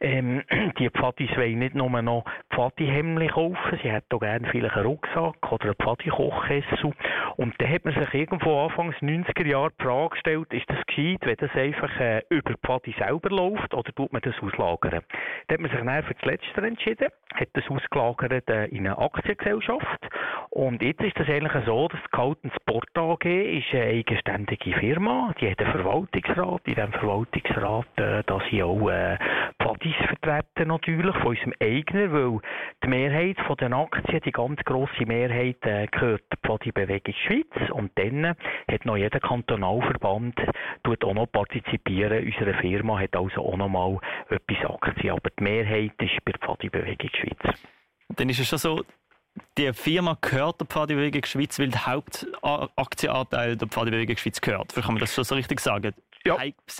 Ähm, 0.00 0.42
die 0.78 0.90
Pfadis 0.90 1.30
wollen 1.36 1.58
nicht 1.58 1.74
nur 1.74 1.90
noch 2.02 2.24
Pfadihemmli 2.54 3.28
kaufen, 3.28 3.78
sie 3.82 3.90
hätten 3.90 4.14
auch 4.14 4.20
gerne 4.20 4.46
vielleicht 4.50 4.76
einen 4.76 4.86
Rucksack 4.86 5.52
oder 5.52 5.64
einen 5.64 5.74
Pfadikochkessel. 5.74 6.92
Und 7.36 7.54
dann 7.58 7.70
hat 7.70 7.84
man 7.84 7.94
sich 7.94 8.14
irgendwo 8.14 8.65
Anfangs 8.66 8.96
90er 8.96 9.46
Jahre 9.46 9.70
die 9.78 9.84
Frage 9.84 10.10
gestellt, 10.10 10.52
ist 10.52 10.68
das 10.68 10.84
gescheit, 10.86 11.20
wenn 11.22 11.36
das 11.36 11.54
einfach 11.54 12.00
äh, 12.00 12.22
über 12.30 12.50
die 12.50 12.66
Pfadi 12.66 12.94
selber 12.98 13.30
läuft 13.30 13.72
oder 13.72 13.92
tut 13.94 14.12
man 14.12 14.20
das 14.22 14.34
auslagern? 14.42 15.02
Dann 15.46 15.54
hat 15.54 15.60
man 15.60 15.70
sich 15.70 15.80
dann 15.80 16.02
für 16.02 16.14
das 16.14 16.24
Letzte 16.24 16.66
entschieden, 16.66 17.08
hat 17.32 17.48
das 17.52 17.64
ausgelagert 17.68 18.50
äh, 18.50 18.64
in 18.66 18.78
eine 18.78 18.98
Aktiengesellschaft. 18.98 20.08
Und 20.50 20.82
jetzt 20.82 21.00
ist 21.02 21.16
das 21.16 21.28
eigentlich 21.28 21.64
so, 21.64 21.86
dass 21.86 22.00
die 22.00 22.16
Kalten 22.16 22.50
Sport 22.60 22.88
AG 22.98 23.24
ist 23.24 23.72
eine 23.72 23.84
eigenständige 23.84 24.72
Firma, 24.80 25.32
die 25.40 25.50
hat 25.50 25.60
einen 25.60 25.70
Verwaltungsrat. 25.70 26.62
In 26.64 26.74
diesem 26.74 26.92
Verwaltungsrat, 26.92 27.86
äh, 27.96 28.22
da 28.26 28.40
sind 28.50 28.62
auch 28.62 28.88
äh, 28.88 29.18
Pfadis 29.62 29.94
vertreten 30.06 30.68
natürlich, 30.68 31.14
von 31.16 31.28
unserem 31.28 31.52
eigenen, 31.62 32.12
weil 32.12 32.40
die 32.82 32.88
Mehrheit 32.88 33.38
von 33.46 33.56
den 33.56 33.72
Aktien, 33.72 34.20
die 34.24 34.32
ganz 34.32 34.58
grosse 34.64 35.06
Mehrheit, 35.06 35.64
äh, 35.64 35.86
gehört 35.86 36.22
der 36.32 36.38
Pfadi-Bewegung 36.44 37.14
Schweiz. 37.26 37.70
Und 37.70 37.92
dann 37.96 38.34
hat 38.70 38.84
noch 38.84 38.96
jeder 38.96 39.20
Kantonalverband 39.20 40.40
tut 40.82 41.04
auch 41.04 41.14
noch 41.14 41.26
partizipieren. 41.26 42.24
Unsere 42.24 42.54
Firma 42.54 42.98
hat 42.98 43.16
also 43.16 43.42
auch 43.42 43.56
noch 43.56 43.68
mal 43.68 43.98
etwas 44.28 44.70
Aktien, 44.70 45.12
aber 45.12 45.30
die 45.38 45.42
Mehrheit 45.42 45.94
ist 46.00 46.24
bei 46.24 46.32
der 46.32 46.40
Pfadi-Bewegung 46.40 47.10
Schweiz. 47.14 47.58
Dann 48.08 48.28
ist 48.28 48.40
es 48.40 48.48
schon 48.48 48.58
so, 48.58 48.84
die 49.58 49.72
Firma 49.72 50.16
gehört 50.20 50.60
der 50.60 50.66
Pfadebewegung 50.66 51.24
Schweiz, 51.24 51.58
weil 51.58 51.68
der 51.68 51.86
Hauptaktienanteil 51.86 53.56
der 53.56 53.68
Pfadebewegung 53.68 54.16
Schweiz 54.16 54.40
gehört. 54.40 54.74
Kann 54.74 54.94
man 54.94 54.98
das 54.98 55.14
schon 55.14 55.24
so 55.24 55.34
richtig 55.34 55.60
sagen? 55.60 55.94
Ja. 56.24 56.36
Ist, 56.66 56.78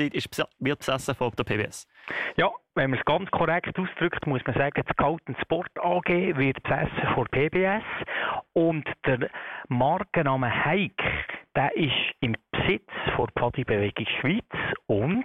wird 0.59 0.79
besessen 0.79 1.15
von 1.15 1.33
der 1.37 1.45
PBS. 1.45 1.87
Ja, 2.37 2.51
wenn 2.75 2.91
man 2.91 2.99
es 2.99 3.05
ganz 3.05 3.31
korrekt 3.31 3.79
ausdrückt, 3.79 4.27
muss 4.27 4.45
man 4.47 4.55
sagen, 4.57 4.83
das 4.87 4.97
Galten 4.97 5.37
Sport 5.43 5.71
AG 5.81 6.09
wird 6.09 6.63
besessen 6.63 7.09
von 7.15 7.27
PBS 7.29 7.83
und 8.53 8.87
der 9.07 9.31
Markenname 9.69 10.65
Heik, 10.65 11.03
der 11.55 11.75
ist 11.77 11.93
im 12.21 12.37
Besitz 12.57 12.91
von 13.15 13.29
Pfadi-Bewegung 13.39 14.07
Schweiz 14.21 14.45
und 14.87 15.25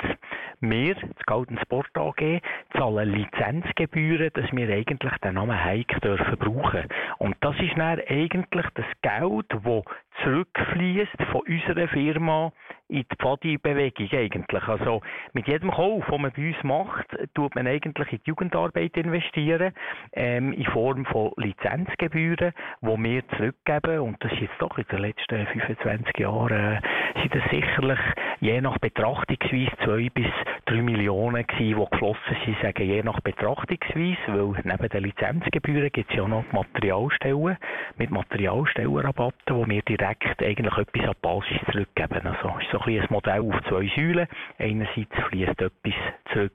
wir, 0.59 0.95
das 0.95 1.25
Golden 1.25 1.57
Sport 1.59 1.89
AG, 1.95 2.41
zahlen 2.77 3.11
Lizenzgebühren, 3.11 4.31
dass 4.33 4.51
wir 4.51 4.69
eigentlich 4.69 5.13
den 5.23 5.35
Namen 5.35 5.63
Heik 5.63 5.99
dürfen 6.01 6.37
brauchen. 6.37 6.87
Und 7.19 7.35
das 7.41 7.55
ist 7.59 7.77
dann 7.77 7.99
eigentlich 8.07 8.65
das 8.75 8.85
Geld, 9.01 9.45
das 9.49 9.83
zurückfließt 10.23 11.23
von 11.31 11.41
unserer 11.47 11.87
Firma 11.87 12.51
in 12.89 13.05
die 13.09 13.15
Pfadi-Bewegung 13.15 14.09
eigentlich. 14.11 14.67
Also 14.67 15.01
mit 15.33 15.47
jedem 15.47 15.71
Kauf, 15.71 16.05
den 16.05 16.21
man 16.21 16.31
bei 16.35 16.47
uns 16.49 16.63
macht, 16.63 17.07
tut 17.33 17.55
man 17.55 17.65
eigentlich 17.65 18.11
in 18.11 18.19
die 18.19 18.29
Jugendarbeit 18.29 18.97
investieren, 18.97 19.73
ähm, 20.13 20.51
in 20.53 20.65
Form 20.65 21.05
von 21.05 21.31
Lizenzgebühren, 21.37 22.53
die 22.81 22.87
wir 22.87 23.27
zurückgeben. 23.29 23.99
Und 23.99 24.23
das 24.23 24.33
ist 24.33 24.41
jetzt 24.41 24.59
doch 24.59 24.77
in 24.77 24.85
den 24.91 24.99
letzten 24.99 25.47
25 25.47 26.17
Jahren, 26.19 26.75
äh, 26.75 26.81
sind 27.21 27.35
das 27.35 27.43
sicherlich 27.51 27.99
je 28.39 28.61
nach 28.61 28.77
Betrachtungsweise 28.79 29.71
zwei 29.83 30.09
bis 30.09 30.31
drei 30.65 30.81
Millionen 30.81 31.45
gewesen, 31.45 31.79
die 31.79 31.89
geflossen 31.91 32.37
sind, 32.45 32.61
sagen 32.61 32.83
je 32.83 33.03
nach 33.03 33.19
Betrachtungsweise, 33.21 34.17
weil 34.27 34.61
neben 34.63 34.89
den 34.89 35.03
Lizenzgebühren 35.03 35.91
gibt 35.91 36.09
es 36.09 36.17
ja 36.17 36.27
noch 36.27 36.51
Materialstellen 36.51 37.57
mit 37.97 38.09
Materialstellenrabatten, 38.09 39.55
wo 39.55 39.67
wir 39.67 39.81
direkt 39.83 40.41
eigentlich 40.41 40.77
etwas 40.77 41.07
an 41.07 41.13
die 41.13 41.21
Basis 41.21 41.71
zurückgeben. 41.71 42.27
Also 42.27 42.57
ist 42.59 42.71
so 42.71 42.79
ein, 42.79 42.99
ein 42.99 43.07
Modell 43.09 43.41
auf 43.41 43.61
zwei 43.67 43.87
Säulen. 43.95 44.27
Einerseits 44.57 45.15
fließt 45.29 45.61
etwas 45.61 45.93
zurück 46.31 46.51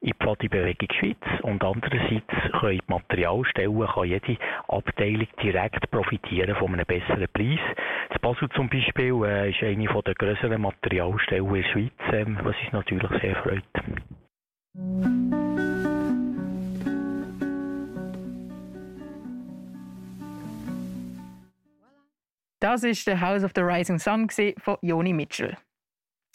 in 0.00 0.08
die 0.08 0.14
Pfadibewegung 0.14 0.88
Schweiz 0.98 1.42
und 1.42 1.62
andererseits 1.62 2.24
können 2.58 2.78
die 2.78 2.82
Materialstellen, 2.86 3.86
kann 3.86 4.04
jede 4.04 4.38
Abteilung 4.68 5.26
direkt 5.42 5.90
profitieren 5.90 6.56
von 6.56 6.72
einem 6.72 6.86
besseren 6.86 7.28
Preis. 7.32 7.60
Das 8.08 8.18
Basel 8.20 8.48
zum 8.50 8.68
Beispiel 8.68 9.14
äh, 9.24 9.50
ist 9.50 9.62
eine 9.62 10.02
der 10.02 10.14
größeren 10.14 10.60
Materialstellen 10.60 11.54
in 11.54 11.62
der 11.62 11.68
Schweiz, 11.68 11.92
äh, 12.12 12.24
was 12.42 12.56
uns 12.62 12.72
natürlich 12.72 13.20
sehr 13.20 13.36
freut. 13.36 13.64
Das 22.60 22.84
ist 22.84 23.06
der 23.06 23.20
House 23.20 23.42
of 23.42 23.52
the 23.54 23.62
Rising 23.62 23.98
Sun 23.98 24.28
von 24.58 24.76
Joni 24.82 25.12
Mitchell. 25.12 25.56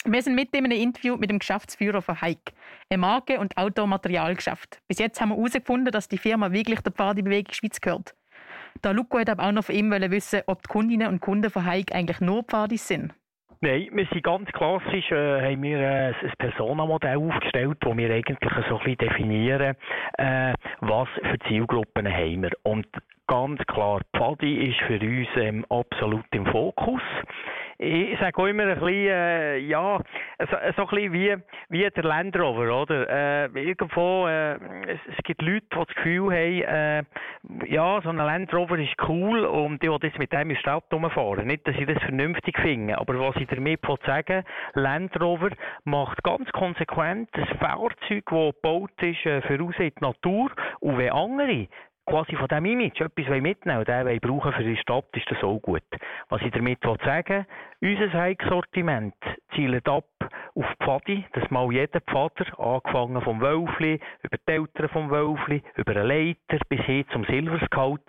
Wir 0.08 0.22
sind 0.22 0.36
mit 0.36 0.54
in 0.54 0.64
einem 0.64 0.80
Interview 0.80 1.16
mit 1.16 1.30
dem 1.30 1.40
Geschäftsführer 1.40 2.00
von 2.00 2.20
Hike, 2.20 2.52
ein 2.90 3.00
Marke- 3.00 3.40
und 3.40 3.56
Outdoor-Materialgeschäft. 3.56 4.80
Bis 4.86 5.00
jetzt 5.00 5.20
haben 5.20 5.30
wir 5.30 5.36
herausgefunden, 5.36 5.90
dass 5.90 6.06
die 6.06 6.16
Firma 6.16 6.52
wirklich 6.52 6.80
der 6.80 6.92
Pfadebewegung 6.92 7.52
Schweiz 7.52 7.80
gehört. 7.80 8.14
Da 8.82 8.92
Luco 8.92 9.18
hat 9.18 9.28
aber 9.28 9.48
auch 9.48 9.52
noch 9.52 9.64
von 9.64 9.74
ihm 9.74 9.90
wissen, 9.90 10.42
ob 10.46 10.62
die 10.62 10.68
Kundinnen 10.68 11.08
und 11.08 11.20
Kunden 11.20 11.50
von 11.50 11.68
Hike 11.68 11.92
eigentlich 11.92 12.20
nur 12.20 12.44
Pfadis 12.44 12.86
sind. 12.86 13.14
Nein, 13.62 13.88
wir 13.90 14.06
sind 14.12 14.22
ganz 14.22 14.48
klassisch, 14.52 15.10
äh, 15.10 15.40
haben 15.40 15.62
wir 15.62 15.80
äh, 15.80 16.08
ein 16.12 16.32
Personenmodell 16.38 17.16
aufgestellt, 17.16 17.78
wo 17.82 17.96
wir 17.96 18.14
eigentlich 18.14 18.38
so 18.68 18.78
ein 18.78 18.84
bisschen 18.84 18.98
definieren, 18.98 19.74
äh, 20.18 20.52
was 20.82 21.08
für 21.20 21.38
Zielgruppen 21.48 22.06
haben 22.06 22.42
wir. 22.42 22.52
Und 22.62 22.86
ganz 23.26 23.58
klar, 23.66 24.02
Pfadi 24.14 24.68
ist 24.68 24.78
für 24.86 25.00
uns 25.00 25.28
ähm, 25.36 25.66
absolut 25.68 26.26
im 26.32 26.46
Fokus 26.46 27.02
ich 27.78 28.18
sage 28.18 28.40
auch 28.40 28.46
immer 28.46 28.64
ein 28.64 28.78
bisschen, 28.78 29.08
äh, 29.08 29.58
ja, 29.58 29.98
so, 30.38 30.46
so 30.76 30.82
ein 30.82 30.88
bisschen 30.88 31.12
wie, 31.12 31.36
wie 31.68 31.90
der 31.90 32.04
Land 32.04 32.36
Rover, 32.38 32.82
oder? 32.82 33.08
Äh, 33.08 33.46
irgendwo, 33.54 34.26
äh, 34.26 34.54
es, 34.86 35.00
es, 35.16 35.24
gibt 35.24 35.42
Leute, 35.42 35.66
die 35.72 35.76
das 35.76 35.94
Gefühl 35.94 36.32
haben, 36.32 36.62
äh, 36.62 37.02
ja, 37.66 38.00
so 38.02 38.08
ein 38.08 38.16
Land 38.16 38.52
Rover 38.54 38.78
ist 38.78 38.94
cool 39.08 39.44
und 39.44 39.82
ich 39.82 39.90
will 39.90 39.98
jetzt 40.02 40.18
mit 40.18 40.32
dem 40.32 40.42
in 40.42 40.48
die 40.50 40.56
Stadt 40.56 40.84
rumfahren. 40.92 41.46
Nicht, 41.46 41.66
dass 41.66 41.76
ich 41.76 41.86
das 41.86 42.02
vernünftig 42.02 42.58
finde, 42.58 42.98
aber 42.98 43.18
was 43.18 43.36
ich 43.36 43.48
damit 43.48 43.80
sagen 44.04 44.44
Land 44.74 45.20
Rover 45.20 45.50
macht 45.84 46.22
ganz 46.22 46.50
konsequent 46.52 47.28
ein 47.34 47.46
Fahrzeug, 47.58 48.24
das 48.26 48.54
gebaut 48.62 49.02
ist 49.02 49.26
äh, 49.26 49.42
für 49.42 49.58
raus 49.58 49.74
in 49.78 49.90
die 49.90 50.00
Natur 50.00 50.50
und 50.80 50.98
wenn 50.98 51.12
andere 51.12 51.68
quasi 52.06 52.36
von 52.36 52.48
diesem 52.48 52.64
Image 52.64 53.00
etwas 53.00 53.40
mitnehmen 53.40 53.78
und 53.80 53.88
den 53.88 54.20
brauchen 54.20 54.52
für 54.52 54.62
die 54.62 54.76
Stadt, 54.76 55.06
ist 55.14 55.30
das 55.30 55.42
auch 55.42 55.58
gut. 55.58 55.82
Was 56.28 56.40
ich 56.42 56.52
damit 56.52 56.78
sagen 57.04 57.46
will, 57.80 58.00
unser 58.00 58.12
Heiksortiment 58.12 59.14
zielt 59.54 59.88
ab 59.88 60.06
auf 60.54 60.66
Pfadi, 60.82 61.24
dass 61.32 61.50
mal 61.50 61.70
jeder 61.72 62.00
Pfader, 62.00 62.58
angefangen 62.58 63.20
vom 63.22 63.40
Wölfli, 63.40 64.00
über 64.22 64.36
die 64.38 64.52
Eltern 64.52 64.88
vom 64.88 65.10
Wölfli, 65.10 65.62
über 65.74 65.96
einen 65.96 66.08
Leiter 66.08 66.64
bis 66.68 66.80
hin 66.82 67.04
zum 67.12 67.24
Silverscout, 67.24 68.04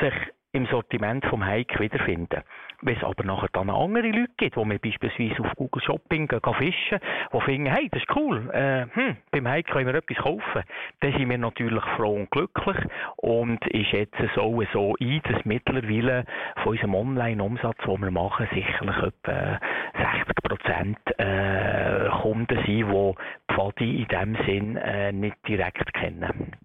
sich 0.00 0.14
im 0.52 0.66
Sortiment 0.66 1.24
vom 1.26 1.44
Hike 1.44 1.78
wiederfinden. 1.80 2.42
Wenn 2.82 2.96
es 2.96 3.04
aber 3.04 3.24
nachher 3.24 3.48
dann 3.52 3.70
andere 3.70 4.08
Leute 4.08 4.32
gibt, 4.36 4.56
die 4.56 4.64
wir 4.64 4.78
beispielsweise 4.78 5.42
auf 5.42 5.54
Google 5.56 5.82
Shopping 5.82 6.28
gehen, 6.28 6.40
fischen, 6.40 6.98
die 7.32 7.40
finden, 7.42 7.66
hey, 7.66 7.88
das 7.90 8.02
ist 8.02 8.16
cool, 8.16 8.50
äh, 8.50 8.86
hm, 8.92 9.16
beim 9.30 9.46
Hike 9.46 9.70
können 9.70 9.86
wir 9.86 9.94
etwas 9.94 10.16
kaufen, 10.16 10.62
dann 11.00 11.12
sind 11.12 11.28
wir 11.28 11.38
natürlich 11.38 11.84
froh 11.96 12.14
und 12.14 12.30
glücklich 12.30 12.76
und 13.16 13.60
ich 13.68 13.88
schätze 13.88 14.30
so 14.34 14.62
so 14.72 14.94
ein, 15.00 15.20
dass 15.24 15.44
mittlerweile 15.44 16.24
von 16.62 16.72
unserem 16.72 16.94
Online-Umsatz, 16.94 17.78
den 17.86 18.00
wir 18.00 18.10
machen, 18.10 18.48
sicherlich 18.52 18.96
etwa 18.96 19.60
60 19.96 20.34
Prozent 20.42 20.98
äh, 21.18 22.08
Kunden 22.22 22.56
sind, 22.64 22.90
die 22.90 23.14
Pfadi 23.52 24.02
in 24.02 24.08
dem 24.08 24.36
Sinn 24.46 24.76
äh, 24.76 25.12
nicht 25.12 25.36
direkt 25.46 25.92
kennen. 25.94 26.56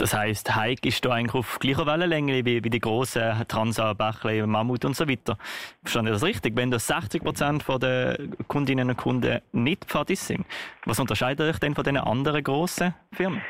Das 0.00 0.14
heisst, 0.14 0.56
Heik 0.56 0.86
ist 0.86 1.04
da 1.04 1.10
eigentlich 1.10 1.34
auf 1.34 1.58
gleicher 1.58 1.84
Wellenlänge 1.84 2.46
wie, 2.46 2.64
wie 2.64 2.70
die 2.70 2.80
grossen 2.80 3.46
Transa, 3.48 3.92
Bächle, 3.92 4.46
Mammut 4.46 4.86
und 4.86 4.96
so 4.96 5.06
weiter. 5.06 5.36
Verstehe 5.82 6.04
ich 6.04 6.08
das 6.08 6.22
richtig? 6.22 6.56
Wenn 6.56 6.70
das 6.70 6.86
60 6.86 7.22
Prozent 7.22 7.64
der 7.68 8.18
Kundinnen 8.48 8.88
und 8.88 8.96
Kunden 8.96 9.42
nicht 9.52 9.84
Pfadis 9.84 10.26
sind, 10.26 10.46
was 10.86 10.98
unterscheidet 10.98 11.46
euch 11.46 11.58
denn 11.58 11.74
von 11.74 11.84
den 11.84 11.98
anderen 11.98 12.42
grossen 12.42 12.94
Firmen? 13.12 13.42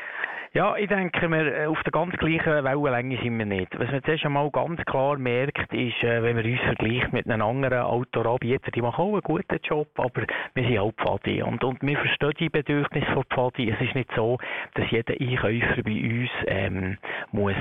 Ja, 0.53 0.75
ich 0.75 0.89
denke, 0.89 1.29
wir 1.29 1.59
äh, 1.59 1.65
auf 1.67 1.81
der 1.83 1.93
ganz 1.93 2.13
gleichen 2.17 2.65
Wellenlänge 2.65 3.17
sind 3.23 3.37
wir 3.37 3.45
nicht. 3.45 3.79
Was 3.79 3.89
man 3.89 4.03
zuerst 4.03 4.25
einmal 4.25 4.51
ganz 4.51 4.83
klar 4.83 5.17
merkt, 5.17 5.73
ist, 5.73 6.03
äh, 6.03 6.21
wenn 6.21 6.35
man 6.35 6.43
uns 6.43 6.59
vergleicht 6.59 7.13
mit 7.13 7.25
einem 7.25 7.41
anderen 7.41 7.83
Autoranbieter, 7.83 8.69
die 8.71 8.81
machen 8.81 9.01
auch 9.01 9.13
einen 9.13 9.21
guten 9.21 9.59
Job, 9.63 9.87
aber 9.95 10.23
wir 10.53 10.63
sind 10.65 10.77
auch 10.79 10.91
Pfadi. 10.91 11.41
Und, 11.41 11.63
und 11.63 11.81
wir 11.81 11.97
verstehen 11.97 12.33
die 12.37 12.49
Bedürfnisse 12.49 13.09
von 13.13 13.23
Pfadi. 13.33 13.69
Es 13.69 13.79
ist 13.79 13.95
nicht 13.95 14.09
so, 14.13 14.39
dass 14.73 14.91
jeder 14.91 15.13
Einkäufer 15.13 15.83
bei 15.83 16.03
uns 16.03 16.29
ähm, 16.47 16.97
muss 17.31 17.55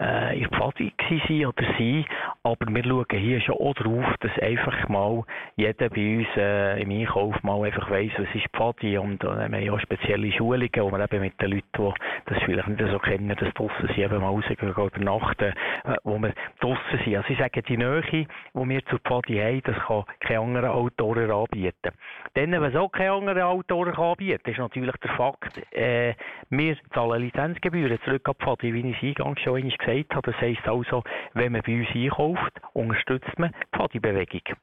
äh, 0.00 0.40
in 0.40 0.48
Pfadi 0.48 0.94
sein 1.28 1.44
oder 1.44 1.64
sein, 1.76 2.06
aber 2.42 2.66
wir 2.70 2.84
schauen 2.84 3.04
hier 3.10 3.40
schon 3.42 3.56
auch 3.56 3.74
drauf, 3.74 4.14
dass 4.20 4.38
einfach 4.38 4.88
mal 4.88 5.24
jeder 5.56 5.90
bei 5.90 6.16
uns 6.16 6.28
äh, 6.38 6.80
im 6.80 6.90
Einkauf 6.90 7.34
mal 7.42 7.66
einfach 7.66 7.90
weiss, 7.90 8.12
was 8.16 8.34
ist 8.34 8.48
Pfadi 8.56 8.96
und 8.96 9.22
äh, 9.24 9.26
wir 9.26 9.42
haben 9.42 9.62
ja 9.62 9.78
spezielle 9.78 10.32
Schulungen, 10.32 10.70
wo 10.78 10.90
wir 10.90 11.04
eben 11.04 11.20
mit 11.20 11.38
den 11.38 11.50
Leuten, 11.50 11.92
die 12.29 12.29
das 12.30 12.42
vielleicht 12.44 12.68
nicht 12.68 12.80
so 12.90 12.98
kennen, 12.98 13.34
dass 13.36 13.54
draussen 13.54 13.88
sie 13.94 14.02
eben 14.02 14.20
mal 14.20 14.28
rausgehen 14.28 14.70
übernachten, 14.70 15.52
äh, 15.84 15.96
wo 16.04 16.18
wir 16.18 16.32
draussen 16.60 16.98
sind. 17.04 17.16
Also 17.16 17.28
ich 17.30 17.38
sage, 17.38 17.62
die 17.62 17.76
Nähe, 17.76 18.02
die 18.02 18.26
wir 18.54 18.84
zur 18.86 19.00
Pfadi 19.00 19.38
haben, 19.38 19.62
das 19.64 19.76
kann 19.86 20.04
kein 20.20 20.38
anderer 20.38 20.74
Autoren 20.74 21.30
anbieten. 21.30 21.92
Dann, 22.34 22.60
was 22.60 22.74
auch 22.76 22.90
kein 22.90 23.10
anderer 23.10 23.46
Autoren 23.46 23.94
anbieten 23.94 24.42
kann, 24.42 24.52
ist 24.52 24.58
natürlich 24.58 24.96
der 24.96 25.10
Fakt, 25.10 25.74
äh, 25.74 26.14
wir 26.50 26.76
zahlen 26.94 27.22
Lizenzgebühren 27.22 27.98
zurück 28.04 28.28
an 28.28 28.34
Pfadi, 28.34 28.72
wie 28.72 28.90
ich 28.90 28.96
es 28.96 29.02
eingangs 29.02 29.40
schon 29.40 29.56
einmal 29.56 29.76
gesagt 29.76 30.14
habe. 30.14 30.32
Das 30.32 30.40
heisst 30.40 30.68
also, 30.68 31.02
wenn 31.34 31.52
man 31.52 31.62
bei 31.66 31.78
uns 31.80 31.88
einkauft, 31.94 32.60
unterstützt 32.72 33.38
man 33.38 33.50
die 33.50 33.76
Pfadi-Bewegung. 33.76 34.56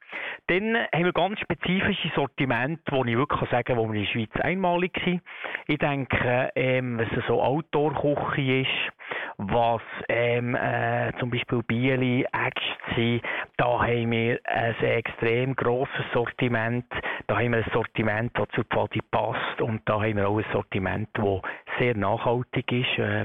Dann 0.46 0.76
haben 0.92 1.04
wir 1.04 1.12
ganz 1.12 1.38
spezifische 1.40 2.10
Sortimente, 2.14 2.82
die 2.90 3.10
ich 3.10 3.16
wirklich 3.16 3.50
sagen 3.50 3.64
kann, 3.64 3.76
wo 3.76 3.86
wir 3.88 3.94
in 3.94 4.04
der 4.04 4.10
Schweiz 4.10 4.30
einmalig 4.40 4.92
sind. 5.04 5.22
Ich 5.66 5.78
denke, 5.78 6.50
ähm, 6.54 6.98
was 6.98 7.08
so 7.26 7.42
Outdoor-Küche 7.58 8.60
ist, 8.62 8.97
was 9.38 9.82
ähm, 10.08 10.54
äh, 10.54 11.12
zum 11.18 11.30
Beispiel 11.30 11.62
Bieli, 11.62 12.24
Äxte, 12.24 13.20
da 13.56 13.80
haben 13.80 14.10
wir 14.10 14.40
ein 14.44 14.74
extrem 14.80 15.54
grosses 15.54 16.04
Sortiment. 16.12 16.84
Da 17.26 17.36
haben 17.36 17.52
wir 17.52 17.58
ein 17.58 17.70
Sortiment, 17.72 18.32
das 18.34 18.48
zur 18.54 18.64
Pfadi 18.64 19.00
passt 19.10 19.60
und 19.60 19.80
da 19.88 19.94
haben 20.02 20.16
wir 20.16 20.28
auch 20.28 20.38
ein 20.38 20.44
Sortiment, 20.52 21.08
das 21.14 21.42
sehr 21.78 21.96
nachhaltig 21.96 22.70
ist. 22.72 22.98
Äh, 22.98 23.24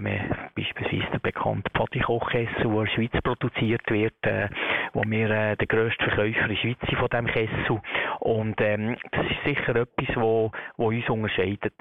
beispielsweise 0.56 1.12
der 1.12 1.20
bekannte 1.20 1.70
Pfadi-Kochkessel, 1.72 2.63
der 2.63 2.72
in 2.72 2.86
der 2.86 2.88
Schweiz 2.88 3.12
produziert 3.24 3.90
wird, 3.90 4.25
äh, 4.25 4.50
wo 4.94 5.04
wir 5.06 5.30
äh, 5.30 5.56
der 5.56 5.68
grösste 5.68 6.04
Verkäufer 6.06 6.44
in 6.44 6.50
der 6.50 6.56
Schweiz 6.58 6.78
sind 6.88 7.00
von 7.00 7.10
diesem 7.10 7.28
Kessel. 7.28 7.82
Und 8.20 8.62
ähm, 8.62 8.98
das 9.12 9.25
ist 9.25 9.44
sicher 9.46 9.75
etwas, 9.75 10.16
wo, 10.16 10.52
wo 10.78 10.88
uns 10.88 11.10
unterscheidet. 11.10 11.74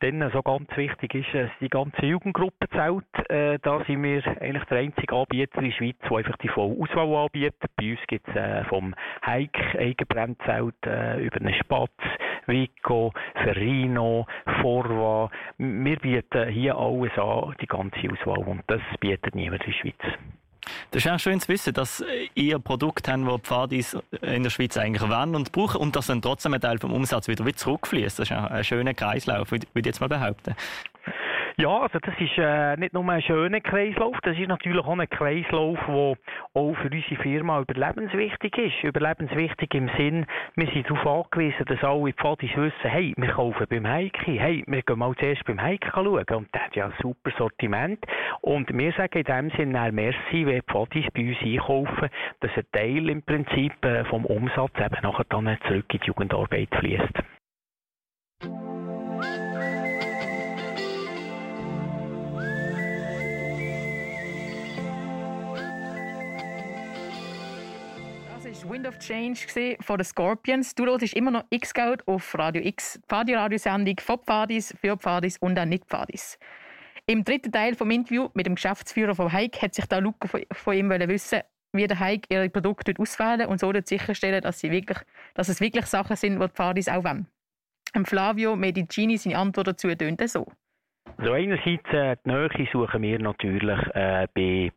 Dann 0.00 0.30
so 0.32 0.42
ganz 0.42 0.68
wichtig 0.76 1.14
ist, 1.14 1.34
dass 1.34 1.50
die 1.60 1.68
ganze 1.68 2.04
Jugendgruppe 2.04 2.68
zählt. 2.68 3.30
Äh, 3.30 3.47
da 3.62 3.84
sind 3.84 4.02
wir 4.02 4.22
eigentlich 4.40 4.64
der 4.64 4.78
einzige 4.78 5.14
Anbieter 5.14 5.58
in 5.58 5.64
der 5.66 5.72
Schweiz, 5.72 5.96
der 6.02 6.16
einfach 6.16 6.36
die 6.38 6.48
volle 6.48 6.76
Auswahl 6.80 7.14
anbietet. 7.14 7.70
Bei 7.76 7.90
uns 7.90 8.00
gibt 8.06 8.28
es 8.28 8.36
äh, 8.36 8.64
vom 8.64 8.94
Hike 9.24 9.78
Eigenbrendzelt 9.78 10.74
äh, 10.86 11.24
über 11.24 11.36
einen 11.36 11.54
Spatz, 11.54 11.92
Vico, 12.46 13.12
Ferrino, 13.42 14.26
Forva. 14.60 15.30
Wir 15.58 15.96
bieten 15.96 16.48
hier 16.48 16.76
alles 16.76 17.16
an, 17.16 17.54
die 17.60 17.66
ganze 17.66 17.98
Auswahl. 18.10 18.44
Und 18.46 18.62
das 18.66 18.82
bietet 19.00 19.34
niemand 19.34 19.64
in 19.64 19.72
der 19.72 19.78
Schweiz. 19.78 20.18
Das 20.90 21.04
ist 21.04 21.10
auch 21.10 21.18
schön 21.18 21.40
zu 21.40 21.48
wissen, 21.48 21.72
dass 21.72 22.04
ihr 22.34 22.58
Produkt 22.58 23.08
haben, 23.08 23.24
das 23.24 23.40
Pfadis 23.40 23.96
in 24.22 24.42
der 24.42 24.50
Schweiz 24.50 24.76
eigentlich 24.76 25.08
wollen 25.08 25.34
und 25.34 25.52
brauchen 25.52 25.80
und 25.80 25.96
dass 25.96 26.08
dann 26.08 26.22
trotzdem 26.22 26.54
ein 26.54 26.60
Teil 26.60 26.78
vom 26.78 26.92
Umsatz 26.92 27.28
wieder 27.28 27.44
zurückfließt. 27.54 28.18
Das 28.18 28.30
ist 28.30 28.36
ein 28.36 28.64
schöner 28.64 28.94
Kreislauf, 28.94 29.50
würde 29.50 29.66
ich 29.74 29.86
jetzt 29.86 30.00
mal 30.00 30.08
behaupten. 30.08 30.54
Ja, 31.60 31.80
also 31.80 31.98
das 31.98 32.14
ist 32.20 32.38
äh, 32.38 32.76
nicht 32.76 32.94
nur 32.94 33.08
ein 33.08 33.20
schöner 33.20 33.60
Kreislauf, 33.60 34.16
das 34.22 34.38
ist 34.38 34.46
natürlich 34.46 34.84
auch 34.84 34.96
ein 34.96 35.10
Kreislauf, 35.10 35.76
der 35.88 36.14
auch 36.54 36.74
für 36.76 36.88
unsere 36.88 37.16
Firma 37.20 37.60
überlebenswichtig 37.60 38.56
ist. 38.56 38.84
Überlebenswichtig 38.84 39.74
im 39.74 39.90
Sinn, 39.96 40.24
wir 40.54 40.68
sind 40.68 40.88
darauf 40.88 41.26
angewiesen, 41.26 41.64
dass 41.66 41.82
alle 41.82 42.12
Pfadis 42.12 42.54
wissen, 42.54 42.74
hey, 42.82 43.12
wir 43.16 43.30
kaufen 43.30 43.66
beim 43.68 43.88
Heike, 43.88 44.38
hey, 44.38 44.62
wir 44.68 44.82
gehen 44.82 44.98
mal 45.00 45.12
zuerst 45.16 45.44
beim 45.46 45.60
Heike 45.60 45.90
schauen 45.92 46.24
und 46.30 46.54
der 46.54 46.64
hat 46.64 46.76
ja 46.76 46.86
ein 46.86 46.94
super 47.02 47.32
Sortiment 47.36 47.98
und 48.40 48.72
wir 48.72 48.92
sagen 48.92 49.18
in 49.18 49.24
dem 49.24 49.50
Sinn, 49.56 49.72
nein, 49.72 49.96
merci, 49.96 50.46
wenn 50.46 50.62
Pfadis 50.62 51.06
bei 51.12 51.28
uns 51.28 51.42
einkaufen, 51.42 52.08
dass 52.38 52.52
ein 52.56 52.66
Teil 52.70 53.10
im 53.10 53.22
Prinzip 53.22 53.84
äh, 53.84 54.04
vom 54.04 54.24
Umsatz 54.26 54.74
eben 54.78 55.02
nachher 55.02 55.24
dann 55.28 55.58
zurück 55.66 55.92
in 55.92 55.98
die 55.98 56.06
Jugendarbeit 56.06 56.68
fließt. 56.76 57.37
Wind 68.68 68.86
of 68.86 68.98
Change 68.98 69.76
von 69.80 69.96
den 69.96 70.04
Scorpions. 70.04 70.74
Du 70.74 70.84
hörst 70.84 71.14
immer 71.14 71.30
noch 71.30 71.44
X-Geld 71.48 72.06
auf 72.06 72.36
Radio 72.36 72.62
X, 72.62 72.94
die 72.94 73.08
Pfadi-Radiosendung 73.08 73.96
von 74.00 74.18
Pfadis, 74.18 74.74
für 74.78 74.96
Pfadis 74.96 75.38
und 75.38 75.58
auch 75.58 75.64
nicht 75.64 75.86
Pfadis. 75.86 76.38
Im 77.06 77.24
dritten 77.24 77.50
Teil 77.50 77.72
des 77.72 77.80
Interviews 77.80 78.30
mit 78.34 78.44
dem 78.44 78.56
Geschäftsführer 78.56 79.14
von 79.14 79.32
Hike 79.32 79.62
hat 79.62 79.74
sich 79.74 79.86
da 79.86 79.98
Luca 79.98 80.28
von 80.52 80.74
ihm 80.74 80.90
wissen, 80.90 81.40
wie 81.72 81.86
der 81.86 81.98
Hike 81.98 82.26
ihre 82.28 82.50
Produkte 82.50 82.92
auswählen 82.98 83.46
und 83.46 83.58
so 83.58 83.72
sicherstellen, 83.84 84.42
dass, 84.42 84.60
sie 84.60 84.70
wirklich, 84.70 84.98
dass 85.34 85.48
es 85.48 85.60
wirklich 85.62 85.86
Sachen 85.86 86.16
sind, 86.16 86.38
die 86.38 86.46
die 86.46 86.52
Pfadis 86.52 86.88
auch 86.88 87.04
wollen. 87.04 87.26
Flavio 88.04 88.54
Medicini, 88.54 89.16
seine 89.16 89.38
Antwort 89.38 89.68
dazu 89.68 89.94
tönt 89.94 90.20
so. 90.28 90.46
Also 91.16 91.32
einerseits 91.32 91.88
äh, 91.90 92.16
die 92.24 92.28
Nähe 92.28 92.68
suchen 92.70 93.02
wir 93.02 93.18
natürlich 93.18 93.78
äh, 93.94 94.28
bei 94.34 94.70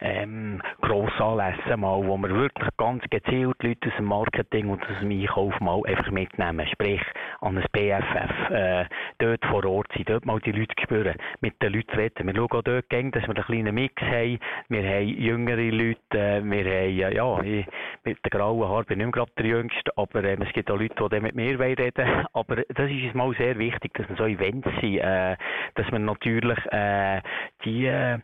ähm, 0.00 0.62
Grossanlässe 0.80 1.76
mal, 1.76 2.04
wo 2.04 2.16
wir 2.18 2.30
wirklich 2.30 2.68
ganz 2.76 3.02
gezielt 3.10 3.62
Leute 3.62 3.88
aus 3.88 3.96
dem 3.96 4.06
Marketing 4.06 4.68
und 4.68 4.82
aus 4.82 4.98
dem 5.00 5.10
Einkauf 5.10 5.58
mal 5.60 5.80
einfach 5.86 6.10
mitnehmen. 6.10 6.66
Sprich, 6.72 7.02
an 7.40 7.58
ein 7.58 7.64
BFF, 7.72 8.50
äh, 8.50 8.84
dort 9.18 9.44
vor 9.46 9.64
Ort 9.64 9.88
sein, 9.94 10.04
dort 10.06 10.26
mal 10.26 10.40
die 10.40 10.52
Leute 10.52 10.74
spüren, 10.82 11.16
mit 11.40 11.60
den 11.62 11.72
Leuten 11.72 11.96
reden. 11.96 12.26
Wir 12.26 12.34
schauen 12.34 12.52
auch 12.52 12.62
dort 12.62 12.88
gegen, 12.88 13.10
dass 13.12 13.22
wir 13.22 13.34
einen 13.34 13.44
kleinen 13.44 13.74
Mix 13.74 14.02
haben. 14.02 14.38
Wir 14.68 14.82
haben 14.82 15.08
jüngere 15.08 15.70
Leute, 15.70 16.18
äh, 16.18 16.42
wir 16.42 16.64
haben, 16.64 17.12
ja, 17.16 17.42
ich, 17.42 17.66
mit 18.04 18.18
den 18.24 18.30
grauen 18.30 18.68
Haaren 18.68 18.84
bin 18.86 19.00
ich 19.00 19.06
nicht 19.06 19.14
gerade 19.14 19.32
der 19.38 19.46
Jüngste, 19.46 19.90
aber 19.96 20.24
äh, 20.24 20.36
es 20.40 20.52
gibt 20.52 20.70
auch 20.70 20.78
Leute, 20.78 21.08
die 21.10 21.20
mit 21.20 21.34
mir 21.34 21.58
reden 21.58 21.92
wollen. 21.96 22.26
Aber 22.32 22.56
das 22.56 22.90
ist 22.90 23.04
uns 23.04 23.14
mal 23.14 23.34
sehr 23.36 23.58
wichtig, 23.58 23.94
dass 23.94 24.08
wir 24.08 24.16
so 24.16 24.26
Events 24.26 24.68
sind, 24.80 24.98
äh, 24.98 25.36
dass 25.74 25.90
wir 25.90 25.98
natürlich 25.98 26.58
äh, 26.72 27.20
die, 27.64 27.86
äh, 27.86 28.18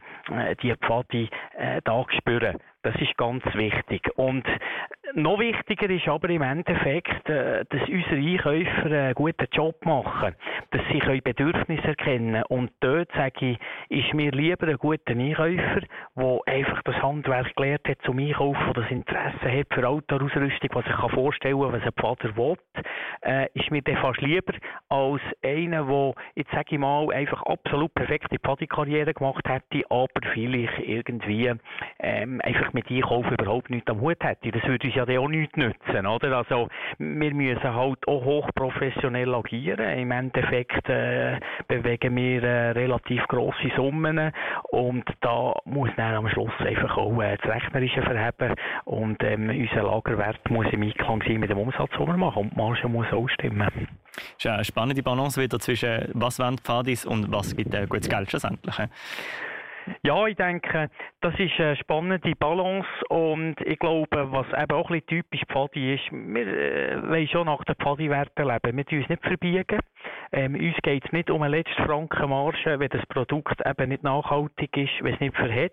die 0.62 0.74
Pfadi 0.76 1.28
äh, 1.57 1.81
da 1.85 2.05
spüren. 2.11 2.59
Das 2.83 2.95
ist 3.01 3.17
ganz 3.17 3.43
wichtig. 3.55 4.09
Und 4.17 4.47
noch 5.14 5.41
wichtiger 5.41 5.91
ist 5.91 6.07
aber 6.07 6.29
im 6.31 6.43
Endeffekt, 6.43 7.29
äh, 7.29 7.64
dass 7.69 7.88
unsere 7.88 8.17
Einkäufer 8.17 8.87
einen 8.87 9.14
guten 9.14 9.47
Job 9.51 9.85
machen, 9.85 10.37
dass 10.71 10.83
sie 10.93 11.21
Bedürfnisse 11.21 11.88
erkennen 11.88 12.43
Und 12.49 12.71
dort 12.81 13.11
sage 13.12 13.51
ich, 13.51 13.59
ist 13.88 14.14
mir 14.14 14.31
lieber 14.31 14.69
ein 14.69 14.77
guter 14.77 15.12
Einkäufer, 15.12 15.81
der 16.17 16.38
einfach 16.47 16.83
das 16.83 17.03
Handwerk 17.03 17.55
gelernt 17.57 17.88
hat 17.88 17.99
zum 18.03 18.19
Einkaufen, 18.19 18.73
der 18.75 18.83
das 18.83 18.91
Interesse 18.91 19.59
hat 19.59 19.67
für 19.73 19.88
Autoausrüstung, 19.88 20.71
was 20.73 20.85
ich 20.87 21.12
vorstellen 21.12 21.61
kann, 21.61 21.73
was 21.73 21.83
ein 21.83 21.93
Vater 22.01 22.37
will, 22.37 22.57
äh, 23.23 23.49
ist 23.55 23.71
mir 23.71 23.83
dann 23.83 23.97
fast 23.97 24.21
lieber 24.21 24.55
als 24.88 25.23
einer, 25.43 25.85
der, 25.85 26.14
jetzt 26.37 26.51
sage 26.53 26.67
ich 26.71 26.79
mal, 26.79 27.12
einfach 27.12 27.43
absolut 27.43 27.93
perfekte 27.95 28.38
Paddy-Karriere 28.38 29.14
gemacht 29.14 29.47
hätte, 29.49 29.85
aber 29.91 30.09
vielleicht 30.33 30.79
irgendwie 30.81 31.53
ähm, 32.01 32.41
einfach 32.45 32.67
mit 32.72 32.90
Einkaufen 32.90 33.35
überhaupt 33.35 33.70
nichts 33.70 33.90
am 33.90 34.00
Hut 34.00 34.22
hätte. 34.22 34.50
Das 34.50 34.62
würde 34.64 34.87
uns 34.87 34.94
ja 34.94 35.20
auch 35.20 35.28
nichts 35.28 35.57
nützen, 35.57 36.07
oder? 36.07 36.37
Also, 36.37 36.68
wir 36.98 37.35
müssen 37.35 37.74
halt 37.74 38.07
auch 38.07 38.24
hochprofessionell 38.24 39.35
agieren. 39.35 39.98
Im 39.98 40.11
Endeffekt 40.11 40.88
äh, 40.88 41.38
bewegen 41.66 42.16
wir 42.16 42.42
äh, 42.42 42.70
relativ 42.70 43.26
grosse 43.28 43.70
Summen 43.76 44.33
und 44.70 45.04
da 45.20 45.54
muss 45.64 45.90
dann 45.96 46.14
am 46.14 46.28
Schluss 46.28 46.52
einfach 46.59 46.96
auch 46.96 47.20
äh, 47.20 47.37
das 47.37 47.50
Rechnerische 47.50 48.02
verheben 48.02 48.54
und 48.85 49.22
ähm, 49.22 49.48
unser 49.50 49.83
Lagerwert 49.85 50.50
muss 50.50 50.66
im 50.72 50.83
Einklang 50.83 51.22
sein 51.26 51.40
mit 51.40 51.50
dem 51.50 51.59
Umsatz, 51.59 51.90
den 51.98 52.07
wir 52.07 52.16
machen 52.16 52.42
und 52.42 52.52
die 52.52 52.57
Marge 52.57 52.88
muss 52.88 53.12
auch 53.12 53.28
stimmen. 53.28 53.88
Das 54.14 54.24
ist 54.38 54.46
eine 54.46 54.64
spannende 54.64 55.02
Balance 55.02 55.40
wieder 55.40 55.59
zwischen 55.59 56.11
was 56.14 56.38
wollen 56.38 56.59
Pfadis 56.59 57.07
und 57.07 57.31
was 57.31 57.54
gibt 57.54 57.74
äh, 57.74 57.87
gutes 57.87 58.09
Geld 58.09 58.31
schlussendlich. 58.31 58.76
Ja, 60.03 60.27
ich 60.27 60.37
denke, 60.37 60.90
das 61.20 61.35
ist 61.38 61.59
eine 61.59 61.77
spannende 61.77 62.33
Balance 62.38 62.88
und 63.09 63.57
ich 63.61 63.79
glaube, 63.79 64.31
was 64.31 64.46
eben 64.48 64.72
auch 64.72 64.90
ein 64.90 65.01
bisschen 65.01 65.22
typisch 65.22 65.42
Pfadi 65.48 65.94
ist, 65.94 66.11
wir 66.12 66.46
äh, 66.46 67.03
wollen 67.09 67.29
schon 67.29 67.46
nach 67.46 67.62
den 67.64 67.74
Pfadi-Werten 67.77 68.46
leben. 68.46 68.77
Wir 68.77 68.87
tun 68.87 68.98
uns 68.98 69.09
nicht 69.09 69.22
verbiegen. 69.22 69.81
Ähm, 70.32 70.54
uns 70.54 70.76
geht 70.82 71.04
es 71.04 71.12
nicht 71.12 71.30
um 71.30 71.42
eine 71.42 71.56
letzte 71.56 71.82
Franken 71.82 72.30
Marge, 72.30 72.78
wenn 72.78 72.88
das 72.88 73.04
Produkt 73.06 73.61
eben 73.64 73.88
nicht 73.88 74.02
nachhaltig 74.02 74.76
ist, 74.76 75.02
wenn 75.02 75.14
es 75.14 75.20
nicht 75.20 75.37
verhält. 75.37 75.72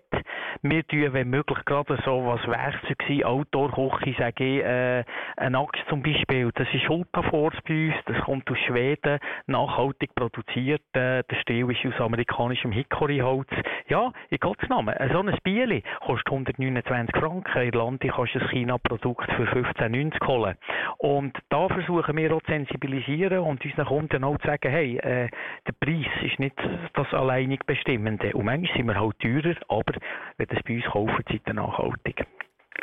Wir 0.62 0.86
tun, 0.86 1.12
wenn 1.12 1.28
möglich, 1.28 1.58
gerade 1.66 1.98
so 2.04 2.24
was 2.26 2.46
Werkzeug 2.46 2.96
sein, 3.06 3.24
Outdoor-Küche, 3.24 4.14
sage 4.18 4.44
ich, 4.44 4.64
äh, 4.64 5.04
ein 5.36 5.54
Axt 5.54 5.82
zum 5.88 6.02
Beispiel, 6.02 6.50
das 6.54 6.66
ist 6.72 6.88
Ultraforce 6.88 7.58
bei 7.68 7.88
uns, 7.88 7.94
das 8.06 8.24
kommt 8.24 8.50
aus 8.50 8.58
Schweden, 8.66 9.18
nachhaltig 9.46 10.14
produziert, 10.14 10.82
äh, 10.94 11.22
der 11.22 11.36
Stil 11.42 11.70
ist 11.70 11.84
aus 11.84 12.00
amerikanischem 12.00 12.72
Hickory-Holz. 12.72 13.48
Ja, 13.88 14.12
in 14.30 14.38
Gottes 14.38 14.68
Namen, 14.68 14.94
so 15.12 15.20
ein 15.20 15.36
Bieli 15.44 15.82
kostet 16.00 16.28
129 16.28 17.14
Franken, 17.14 17.62
in 17.62 17.72
Landi 17.72 18.08
kannst 18.08 18.34
du 18.34 18.40
ein 18.40 18.48
China-Produkt 18.48 19.30
für 19.32 19.44
15,90 19.44 20.26
holen. 20.26 20.56
Und 20.98 21.38
da 21.50 21.68
versuchen 21.68 22.16
wir 22.16 22.34
auch 22.34 22.42
zu 22.42 22.52
sensibilisieren 22.52 23.40
und 23.40 23.64
unseren 23.64 23.86
Kunden 23.86 24.15
auch 24.24 24.38
zu 24.38 24.46
sagen, 24.46 24.70
hey, 24.70 24.96
äh, 24.98 25.28
der 25.66 25.72
Preis 25.80 26.06
ist 26.22 26.38
nicht 26.38 26.56
das 26.94 27.12
alleinig 27.12 27.60
Bestimmende. 27.66 28.32
Und 28.32 28.46
manchmal 28.46 28.76
sind 28.76 28.86
wir 28.86 29.00
halt 29.00 29.18
teurer, 29.20 29.56
aber 29.68 29.94
wenn 30.36 30.46
das 30.48 30.62
bei 30.62 30.76
uns 30.76 30.84
kaufen, 30.84 31.24
seid 31.28 31.42
ihr 31.46 31.54
nachhaltig. 31.54 32.26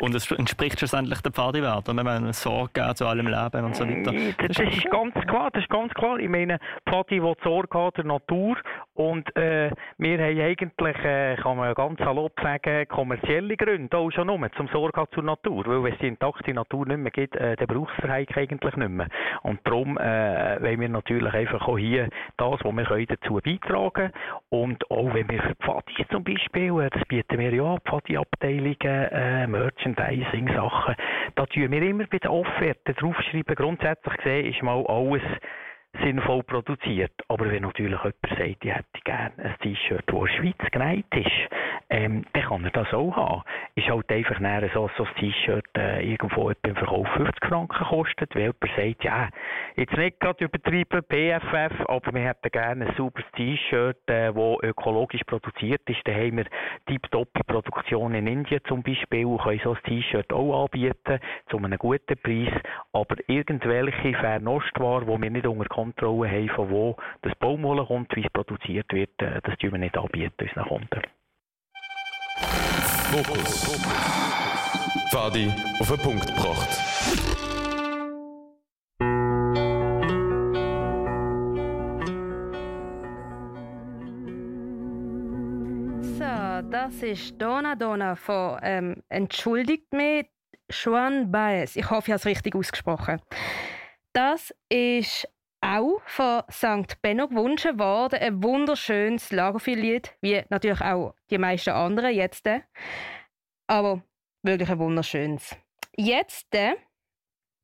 Und 0.00 0.14
es 0.14 0.30
entspricht 0.30 0.78
schlussendlich 0.78 1.20
der 1.20 1.32
Pfadiwert, 1.32 1.86
wenn 1.88 2.04
man 2.04 2.32
Sorge 2.32 2.92
zu 2.94 3.06
allem 3.06 3.26
Leben 3.26 3.64
und 3.64 3.76
so 3.76 3.84
weiter. 3.88 4.12
Das, 4.38 4.56
das 4.56 4.74
ist 4.74 4.90
ganz 4.90 5.14
klar, 5.26 5.50
das 5.52 5.62
ist 5.62 5.70
ganz 5.70 5.92
klar. 5.94 6.18
Ich 6.18 6.28
meine, 6.28 6.58
Pfadi 6.88 7.22
will 7.22 7.34
Sorge 7.42 7.78
haben 7.78 7.92
der 7.96 8.04
Natur 8.04 8.56
Und 8.94 9.34
äh, 9.36 9.70
wir 9.98 10.18
haben 10.18 10.40
eigentlich, 10.40 10.96
äh, 11.04 11.36
kann 11.36 11.56
man 11.56 11.74
ganz 11.74 11.98
salopp 11.98 12.38
sagen, 12.40 12.86
kommerzielle 12.88 13.56
Gründe 13.56 13.96
auch 13.96 14.10
schon 14.10 14.26
nur 14.26 14.52
zum 14.52 14.68
Sorge 14.68 15.04
zur 15.12 15.22
Natur. 15.22 15.64
Weil 15.66 15.82
wenn 15.82 15.92
es 15.92 15.98
die 15.98 16.08
intakte 16.08 16.54
Natur 16.54 16.86
nicht 16.86 16.98
mehr 16.98 17.10
gibt, 17.10 17.36
äh, 17.36 17.56
dann 17.56 17.66
braucht 17.66 17.92
es 17.98 18.08
eigentlich 18.08 18.50
nicht 18.50 18.76
mehr. 18.76 19.08
Und 19.42 19.60
darum 19.64 19.98
äh, 19.98 20.60
wollen 20.60 20.80
wir 20.80 20.88
natürlich 20.88 21.34
einfach 21.34 21.66
auch 21.66 21.78
hier 21.78 22.08
das, 22.36 22.60
was 22.62 22.76
wir 22.76 22.84
können, 22.84 23.06
dazu 23.06 23.40
beitragen 23.42 24.12
Und 24.50 24.90
auch 24.90 25.12
wenn 25.12 25.28
wir 25.28 25.42
für 25.42 25.54
Pfadi 25.56 26.06
zum 26.10 26.24
Beispiel, 26.24 26.80
äh, 26.80 26.90
das 26.90 27.02
bieten 27.08 27.38
wir 27.38 27.52
ja 27.52 27.76
Pfadi-Abteilungen, 27.84 28.76
äh, 28.80 29.46
Merchandising-Sachen, 29.84 30.94
da 31.34 31.46
tun 31.46 31.70
wir 31.70 31.82
immer 31.82 32.06
bei 32.06 32.18
den 32.18 32.30
Offerten 32.30 32.94
draufschreiben. 32.94 33.54
Grundsätzlich 33.54 34.16
gesehen 34.16 34.52
ist 34.52 34.62
mal 34.62 34.84
alles 34.86 35.22
sinnvoll 36.02 36.42
produziert. 36.42 37.12
Aber 37.28 37.50
wenn 37.50 37.62
natürlich 37.62 37.98
jemand 37.98 38.16
sagt, 38.28 38.64
ich 38.64 38.74
hätte 38.74 39.00
gerne 39.04 39.32
ein 39.38 39.54
T-Shirt, 39.60 40.04
das 40.06 40.14
in 40.14 40.20
der 40.20 40.28
Schweiz 40.28 40.70
genäht 40.72 41.14
ist, 41.14 41.50
ähm, 41.90 42.24
dann 42.32 42.42
kann 42.42 42.64
er 42.64 42.70
das 42.70 42.92
auch 42.92 43.16
haben. 43.16 43.42
Ist 43.76 43.88
halt 43.88 44.10
einfach 44.12 44.38
näher 44.38 44.70
so, 44.72 44.88
so 44.96 45.04
ein 45.04 45.14
T-Shirt 45.16 45.66
äh, 45.76 46.08
irgendwo 46.08 46.52
beim 46.62 46.76
Verkauf 46.76 47.08
50 47.16 47.44
Franken 47.44 47.84
kostet, 47.84 48.32
weil 48.36 48.42
jemand 48.42 48.76
sagt, 48.76 49.02
ja, 49.02 49.28
jetzt 49.74 49.96
nicht 49.96 50.20
gerade 50.20 50.44
übertrieben 50.44 51.02
BFF, 51.08 51.80
aber 51.88 52.14
wir 52.14 52.20
hätten 52.20 52.50
gerne 52.52 52.86
ein 52.86 52.94
sauberes 52.96 53.28
T-Shirt, 53.32 53.98
äh, 54.06 54.32
das 54.32 54.62
ökologisch 54.62 55.24
produziert 55.24 55.82
ist. 55.90 56.00
Dann 56.04 56.14
haben 56.14 56.36
wir 56.36 56.46
tiptoppe 56.86 57.42
Produktion 57.44 58.14
in 58.14 58.28
Indien 58.28 58.60
zum 58.68 58.80
Beispiel 58.84 59.26
und 59.26 59.42
können 59.42 59.60
so 59.64 59.74
ein 59.74 59.82
T-Shirt 59.82 60.32
auch 60.32 60.64
anbieten, 60.64 61.18
zu 61.50 61.56
einem 61.56 61.76
guten 61.76 62.16
Preis. 62.22 62.54
Aber 62.92 63.16
irgendwelche 63.26 64.14
Fernostware, 64.14 65.04
die 65.04 65.22
wir 65.22 65.30
nicht 65.30 65.46
unter 65.48 65.64
Kontrolle 65.64 66.30
haben, 66.30 66.48
von 66.50 66.70
wo 66.70 66.96
das 67.22 67.34
Baumwolle 67.36 67.84
kommt, 67.86 68.14
wie 68.14 68.24
es 68.24 68.32
produziert 68.32 68.92
wird, 68.92 69.20
äh, 69.20 69.40
das 69.42 69.58
tun 69.58 69.72
wir 69.72 69.78
nicht 69.80 69.98
anbieten 69.98 70.32
unseren 70.38 70.68
Kunden. 70.68 71.02
Fokus. 73.22 73.78
Fadi 75.12 75.52
auf 75.78 75.88
den 75.88 75.98
Punkt 75.98 76.26
gebracht. 76.26 76.68
So, 86.18 86.68
das 86.70 87.02
ist 87.02 87.40
Dona 87.40 87.76
Dona 87.76 88.16
von 88.16 88.58
ähm, 88.64 88.96
Entschuldigt 89.08 89.92
mich, 89.92 90.26
Juan 90.68 91.30
Baez. 91.30 91.76
Ich 91.76 91.88
hoffe, 91.88 92.08
ich 92.08 92.12
habe 92.14 92.16
es 92.16 92.26
richtig 92.26 92.56
ausgesprochen. 92.56 93.20
Das 94.12 94.52
ist 94.68 95.28
auch 95.64 96.00
von 96.06 96.42
St. 96.50 97.00
Benno 97.00 97.26
gewünscht 97.28 97.78
worden. 97.78 98.20
Ein 98.20 98.42
wunderschönes 98.42 99.32
Lagerfeuerlied, 99.32 100.14
wie 100.20 100.42
natürlich 100.50 100.80
auch 100.80 101.14
die 101.30 101.38
meisten 101.38 101.70
anderen 101.70 102.14
jetzt. 102.14 102.48
Aber 103.66 104.02
wirklich 104.42 104.70
ein 104.70 104.78
wunderschönes. 104.78 105.56
Jetzt 105.96 106.54
äh, 106.54 106.74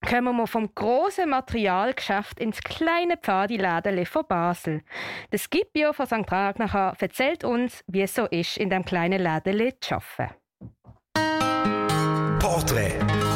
kommen 0.08 0.36
wir 0.36 0.46
vom 0.46 0.74
grossen 0.74 1.28
Materialgeschäft 1.30 2.40
ins 2.40 2.60
kleine 2.60 3.16
Pfadiläden 3.16 4.06
von 4.06 4.26
Basel. 4.26 4.82
Das 5.30 5.42
Scipio 5.44 5.92
von 5.92 6.06
St. 6.06 6.30
Ragnacher 6.30 6.96
erzählt 6.98 7.44
uns, 7.44 7.84
wie 7.86 8.02
es 8.02 8.14
so 8.14 8.26
ist, 8.26 8.56
in 8.56 8.70
dem 8.70 8.84
kleinen 8.84 9.20
Läden 9.22 9.72
zu 9.80 9.96
arbeiten. 9.96 10.34
Porträt. 12.38 13.29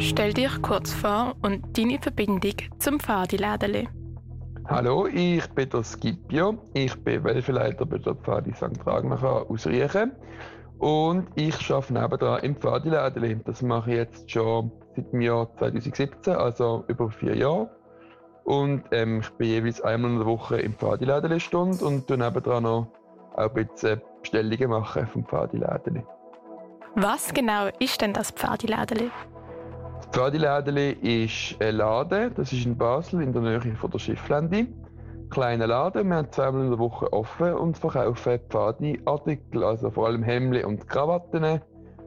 Stell 0.00 0.32
dich 0.32 0.62
kurz 0.62 0.92
vor 0.92 1.34
und 1.42 1.76
deine 1.76 1.98
Verbindung 1.98 2.54
zum 2.78 3.00
Pfadilädeli. 3.00 3.88
Hallo, 4.66 5.08
ich 5.08 5.44
bin 5.50 5.68
der 5.70 5.82
Scipio. 5.82 6.56
Ich 6.72 6.94
bin 7.02 7.24
Welfeleiter 7.24 7.84
bei 7.84 7.98
der 7.98 8.14
Pfadi 8.14 8.52
St. 8.54 8.86
Ragnacher 8.86 9.50
aus 9.50 9.66
Riechen. 9.66 10.12
Und 10.78 11.26
ich 11.34 11.70
arbeite 11.72 11.92
nebenan 11.92 12.44
im 12.44 12.54
Pfadilädeli. 12.54 13.40
Das 13.44 13.60
mache 13.60 13.90
ich 13.90 13.96
jetzt 13.96 14.30
schon 14.30 14.70
seit 14.94 15.12
dem 15.12 15.20
Jahr 15.20 15.52
2017, 15.56 16.34
also 16.34 16.84
über 16.86 17.10
vier 17.10 17.36
Jahre. 17.36 17.68
Und 18.44 18.84
ähm, 18.92 19.20
ich 19.20 19.30
bin 19.30 19.48
jeweils 19.48 19.80
einmal 19.80 20.12
in 20.12 20.18
der 20.18 20.26
Woche 20.26 20.60
im 20.60 20.74
Pfadilädeli 20.74 21.40
Stunde 21.40 21.84
und 21.84 22.06
tue 22.06 22.16
nebenan 22.16 22.62
noch 22.62 22.86
auch 23.34 23.54
ein 23.54 23.66
bisschen 23.66 24.00
Bestellungen 24.20 24.70
machen 24.70 25.08
vom 25.08 25.24
Pfadilädeli. 25.24 26.04
Was 26.94 27.34
genau 27.34 27.68
ist 27.80 28.00
denn 28.00 28.12
das 28.12 28.30
Pfadilädeli? 28.30 29.10
Das 30.10 30.22
Pfadilädeli 30.22 30.92
ist 31.02 31.62
ein 31.62 31.76
Laden, 31.76 32.32
das 32.34 32.50
ist 32.52 32.64
in 32.64 32.78
Basel 32.78 33.22
in 33.22 33.32
der 33.32 33.42
Nähe 33.42 33.76
von 33.76 33.90
der 33.90 33.98
Schifflände. 33.98 34.66
Kleiner 35.28 35.66
Laden, 35.66 36.08
wir 36.08 36.16
haben 36.16 36.32
zweimal 36.32 36.64
in 36.64 36.70
der 36.70 36.78
Woche 36.78 37.12
offen 37.12 37.52
und 37.52 37.76
verkaufen 37.76 38.40
Pfadi-Artikel, 38.48 39.62
also 39.62 39.90
vor 39.90 40.06
allem 40.06 40.22
Hemden 40.22 40.64
und 40.64 40.88
Krawatten, 40.88 41.60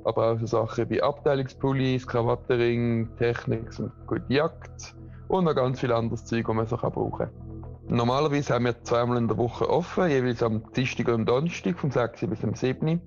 aber 0.03 0.31
auch 0.31 0.39
so 0.39 0.47
Sachen 0.47 0.89
wie 0.89 1.01
Abteilungspullis, 1.01 2.07
Krawattering, 2.07 3.15
Technik 3.17 3.79
und 3.79 3.91
gute 4.07 4.33
Jagd 4.33 4.95
und 5.27 5.45
noch 5.45 5.55
ganz 5.55 5.79
viel 5.79 5.93
anderes 5.93 6.25
Zeug, 6.25 6.47
das 6.47 6.55
man 6.55 6.65
so 6.65 6.77
brauchen 6.77 7.11
kann. 7.11 7.29
Normalerweise 7.87 8.55
haben 8.55 8.65
wir 8.65 8.83
zweimal 8.83 9.17
in 9.17 9.27
der 9.27 9.37
Woche 9.37 9.69
offen, 9.69 10.09
jeweils 10.09 10.41
am 10.41 10.63
Dienstag 10.73 11.07
und 11.07 11.27
Donnerstag 11.27 11.77
vom 11.77 11.91
6 11.91 12.21
bis 12.21 12.41
zum 12.41 12.55
7. 12.55 12.99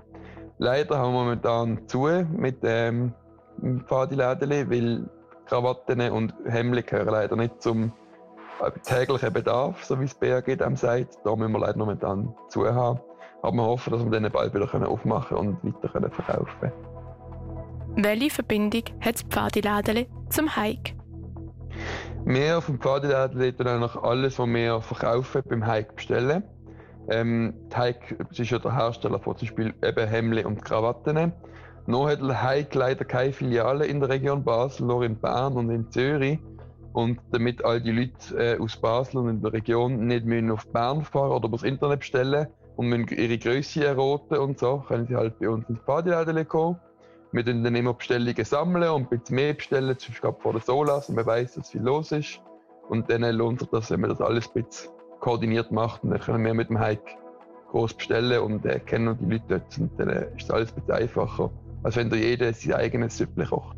Leider 0.59 0.99
haben 0.99 1.13
wir 1.13 1.25
momentan 1.25 1.89
zu 1.89 2.09
mit 2.37 2.59
ähm, 2.63 3.13
im 3.63 3.81
Pfadilädeli, 3.81 4.71
weil 4.71 5.09
Krawatten 5.47 6.01
und 6.11 6.35
Hemden 6.47 6.85
gehören 6.85 7.09
leider 7.09 7.37
nicht 7.37 7.63
zum 7.63 7.93
äh, 8.61 8.71
täglichen 8.83 9.33
Bedarf, 9.33 9.85
so 9.85 9.99
wie 10.01 10.05
es 10.05 10.15
BAG 10.15 10.47
dem 10.47 10.77
sagt. 10.77 11.19
Da 11.25 11.35
müssen 11.37 11.53
wir 11.53 11.61
leider 11.61 11.79
momentan 11.79 12.35
zu 12.49 12.67
haben. 12.67 13.01
Aber 13.43 13.57
wir 13.57 13.65
hoffen, 13.65 13.93
dass 13.93 14.05
wir 14.05 14.11
dann 14.11 14.33
bald 14.33 14.55
wieder 14.55 14.89
aufmachen 14.89 15.37
und 15.37 15.63
weiter 15.83 16.11
verkaufen 16.11 16.61
können. 16.61 16.73
Welche 17.97 18.31
Verbindung 18.31 18.83
hat 19.01 19.17
das 19.17 19.23
Pfadilädeli 19.23 20.09
zum 20.31 20.57
Hike? 20.57 20.95
Wir 22.25 22.61
dem 22.61 22.81
Pfadilädeli 22.81 23.53
tun 23.53 23.69
eigentlich 23.69 23.97
alles, 23.97 24.39
was 24.39 24.49
wir 24.49 24.81
verkaufen, 24.81 25.43
beim 25.47 25.67
Hike 25.67 25.93
bestellen. 25.93 26.43
Ähm, 27.11 27.55
Hike 27.75 28.17
ist 28.31 28.51
ja 28.51 28.59
der 28.59 28.75
Hersteller 28.75 29.21
von 29.21 29.37
zum 29.37 29.47
Beispiel 29.47 29.75
eben 29.83 30.09
Hemden 30.09 30.47
und 30.47 30.65
Krawatten. 30.65 31.33
Noch 31.87 32.09
hat 32.09 32.75
leider 32.75 33.05
keine 33.05 33.33
Filiale 33.33 33.87
in 33.87 34.01
der 34.01 34.09
Region 34.09 34.43
Basel, 34.43 34.87
nur 34.87 35.05
in 35.05 35.17
Bern 35.17 35.55
und 35.55 35.69
in 35.69 35.91
Zürich. 35.91 36.39
Und 36.95 37.21
damit 37.33 37.65
all 37.65 37.81
die 37.81 37.91
Leute 37.91 38.39
äh, 38.39 38.59
aus 38.59 38.77
Basel 38.77 39.19
und 39.19 39.29
in 39.29 39.43
der 39.43 39.53
Region 39.53 40.07
nicht 40.07 40.25
müssen 40.25 40.51
auf 40.51 40.67
Bern 40.69 41.05
fahren 41.05 41.33
oder 41.33 41.49
übers 41.49 41.63
Internet 41.63 42.01
bestellen 42.01 42.47
und 42.77 42.87
müssen 42.87 43.09
ihre 43.09 43.37
Größe 43.37 43.85
erroten 43.85 44.39
und 44.39 44.59
so, 44.59 44.79
können 44.87 45.07
sie 45.07 45.17
halt 45.17 45.39
bei 45.39 45.49
uns 45.49 45.69
ins 45.69 45.81
Pfadiläden 45.81 46.49
kommen. 46.49 46.81
Wir 47.33 47.43
dann, 47.43 47.65
dann 47.65 47.75
immer 47.75 47.95
Bestellungen 47.95 48.45
sammeln 48.45 48.89
und 48.91 49.13
ein 49.13 49.19
bisschen 49.19 49.35
mehr 49.37 49.55
bestellen, 49.55 49.99
zum 49.99 50.13
Beispiel 50.13 50.35
vor 50.39 50.53
der 50.53 50.63
Solas 50.63 51.09
und 51.09 51.17
man 51.17 51.27
weiss, 51.27 51.55
dass 51.55 51.71
viel 51.71 51.83
los 51.83 52.13
ist. 52.13 52.41
Und 52.89 53.11
dann 53.11 53.23
lohnt 53.23 53.61
sich 53.61 53.69
das, 53.71 53.91
wenn 53.91 54.01
man 54.01 54.11
das 54.11 54.21
alles 54.21 54.47
ein 54.55 54.63
bisschen 54.63 54.91
koordiniert 55.21 55.73
macht. 55.73 56.05
Und 56.05 56.11
dann 56.11 56.21
können 56.21 56.45
wir 56.45 56.55
mit 56.55 56.71
dem 56.71 56.79
Hike 56.79 57.19
groß 57.73 57.95
bestellen 57.95 58.41
und 58.41 58.65
äh, 58.65 58.79
kennen 58.79 59.19
die 59.21 59.33
Leute 59.33 59.45
dort. 59.49 59.79
Und 59.79 59.99
dann 59.99 60.09
äh, 60.11 60.29
ist 60.37 60.51
alles 60.51 60.71
ein 60.71 60.77
bisschen 60.77 60.95
einfacher 60.95 61.51
als 61.85 61.97
wenn 61.97 62.11
da 62.11 62.17
jeder 62.17 62.53
sein 62.53 62.73
eigenes 62.73 63.17
Süppchen 63.19 63.47
kocht. 63.47 63.77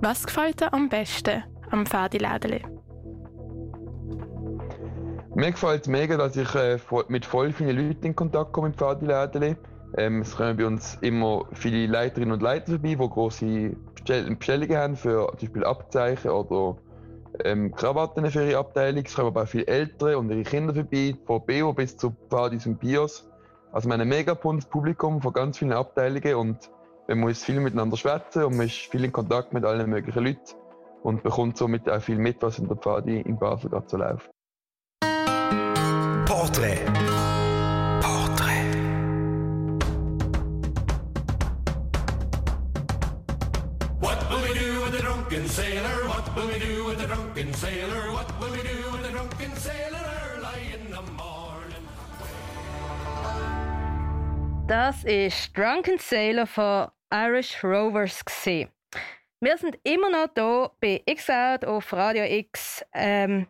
Was 0.00 0.24
gefällt 0.24 0.60
dir 0.60 0.72
am 0.72 0.88
besten 0.88 1.42
am 1.70 1.86
Pfadilädeli? 1.86 2.62
Mir 5.34 5.50
gefällt 5.50 5.82
es 5.82 5.88
mega, 5.88 6.16
dass 6.16 6.36
ich 6.36 6.54
äh, 6.54 6.78
mit 7.08 7.24
voll 7.24 7.52
vielen 7.52 7.76
Leuten 7.76 8.06
in 8.06 8.14
Kontakt 8.14 8.52
komme 8.52 8.68
im 8.68 8.74
Pfadilädeli. 8.74 9.56
Ähm, 9.96 10.20
es 10.20 10.36
kommen 10.36 10.56
bei 10.56 10.66
uns 10.66 10.98
immer 11.00 11.46
viele 11.52 11.86
Leiterinnen 11.86 12.32
und 12.32 12.42
Leiter 12.42 12.72
vorbei, 12.72 12.88
die 12.90 12.96
große 12.96 13.76
Bestellungen 14.38 14.76
haben 14.76 14.96
für 14.96 15.26
zum 15.28 15.38
Beispiel 15.40 15.64
Abzeichen 15.64 16.30
oder 16.30 16.76
ähm, 17.44 17.74
Krawatten 17.74 18.30
für 18.30 18.44
ihre 18.44 18.58
Abteilung. 18.58 19.04
Es 19.06 19.14
kommen 19.14 19.28
aber 19.28 19.42
auch 19.42 19.48
viele 19.48 19.66
Ältere 19.66 20.18
und 20.18 20.30
ihre 20.30 20.42
Kinder 20.42 20.74
vorbei, 20.74 21.16
von 21.26 21.42
BO 21.46 21.72
bis 21.72 21.96
zu 21.96 22.14
Pfadis 22.28 22.66
und 22.66 22.78
Bios. 22.78 23.28
Also 23.72 23.88
wir 23.88 23.94
haben 23.94 24.02
ein 24.02 24.08
mega 24.08 24.34
buntes 24.34 24.68
Publikum 24.68 25.20
von 25.20 25.32
ganz 25.32 25.58
vielen 25.58 25.72
Abteilungen 25.72 26.34
und 26.34 26.70
man 27.08 27.18
muss 27.18 27.44
viel 27.44 27.60
miteinander 27.60 27.96
schwätzen 27.96 28.44
und 28.44 28.56
man 28.56 28.66
ist 28.66 28.76
viel 28.76 29.04
in 29.04 29.12
Kontakt 29.12 29.52
mit 29.52 29.64
allen 29.64 29.88
möglichen 29.90 30.24
Leuten 30.24 30.54
und 31.02 31.22
bekommt 31.22 31.56
somit 31.56 31.88
auch 31.88 32.00
viel 32.00 32.16
mit, 32.16 32.42
was 32.42 32.58
in 32.58 32.68
der 32.68 32.76
Pfadi 32.76 33.20
in 33.20 33.38
Basel 33.38 33.70
gerade 33.70 33.88
so 33.88 33.96
läuft. 33.96 34.30
Porträt. 36.26 36.80
Porträt. 38.00 38.64
What 44.00 44.30
will 44.30 44.40
we 44.40 44.54
do 44.54 44.84
with 44.84 44.92
the 44.92 45.02
drunken 45.02 45.48
sailor? 45.48 46.08
What 46.08 46.34
will 46.34 46.46
we 46.48 46.58
do 46.58 46.86
with 46.86 46.98
the 46.98 47.06
drunken 47.06 47.52
sailor? 47.54 48.12
What 48.12 48.40
will 48.40 48.50
we 48.50 48.62
do 48.62 48.92
with 48.92 49.02
the 49.02 49.12
drunken 49.12 49.54
sailor 49.56 50.04
early 50.36 50.74
in 50.74 50.90
the 50.90 51.02
morning? 51.12 51.33
Das 54.66 55.04
ist 55.04 55.54
Drunken 55.56 55.98
Sailor 55.98 56.46
von 56.46 56.88
Irish 57.12 57.62
Rovers. 57.62 58.24
Gewesen. 58.24 58.70
Wir 59.40 59.58
sind 59.58 59.78
immer 59.82 60.08
noch 60.08 60.28
hier 60.34 60.70
bei 60.80 61.02
X-Out 61.04 61.66
auf 61.66 61.92
Radio 61.92 62.24
X. 62.24 62.82
Ähm, 62.94 63.46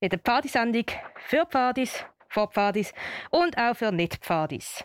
In 0.00 0.08
der 0.08 0.18
Pfadisendung 0.18 0.86
für 1.16 1.44
Pfadis, 1.44 2.02
vor 2.28 2.50
Pfadis 2.50 2.94
und 3.30 3.58
auch 3.58 3.76
für 3.76 3.92
Nicht-Pfadis. 3.92 4.84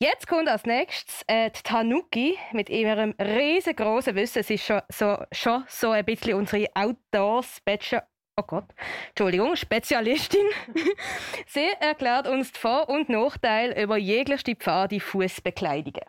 Jetzt 0.00 0.28
kommt 0.28 0.48
als 0.48 0.64
nächstes 0.64 1.24
äh, 1.26 1.50
die 1.50 1.62
Tanuki 1.62 2.38
mit 2.52 2.70
ihrem 2.70 3.16
riesengroßen 3.20 4.14
Wissen. 4.14 4.44
Sie 4.44 4.54
ist 4.54 4.64
schon 4.64 4.82
so, 4.90 5.24
schon 5.32 5.64
so 5.66 5.90
ein 5.90 6.04
bisschen 6.04 6.34
unsere 6.34 6.68
Outdoor-Special. 6.74 8.06
Oh 8.38 8.44
Gott, 8.46 8.66
Entschuldigung, 9.08 9.56
Spezialistin. 9.56 10.46
Sie 11.48 11.66
erklärt 11.80 12.28
uns 12.28 12.52
die 12.52 12.60
Vor- 12.60 12.88
und 12.88 13.08
Nachteile 13.08 13.82
über 13.82 13.96
jegliche 13.96 14.54
Pfade 14.54 15.00
Fußbekleidungen. 15.00 16.04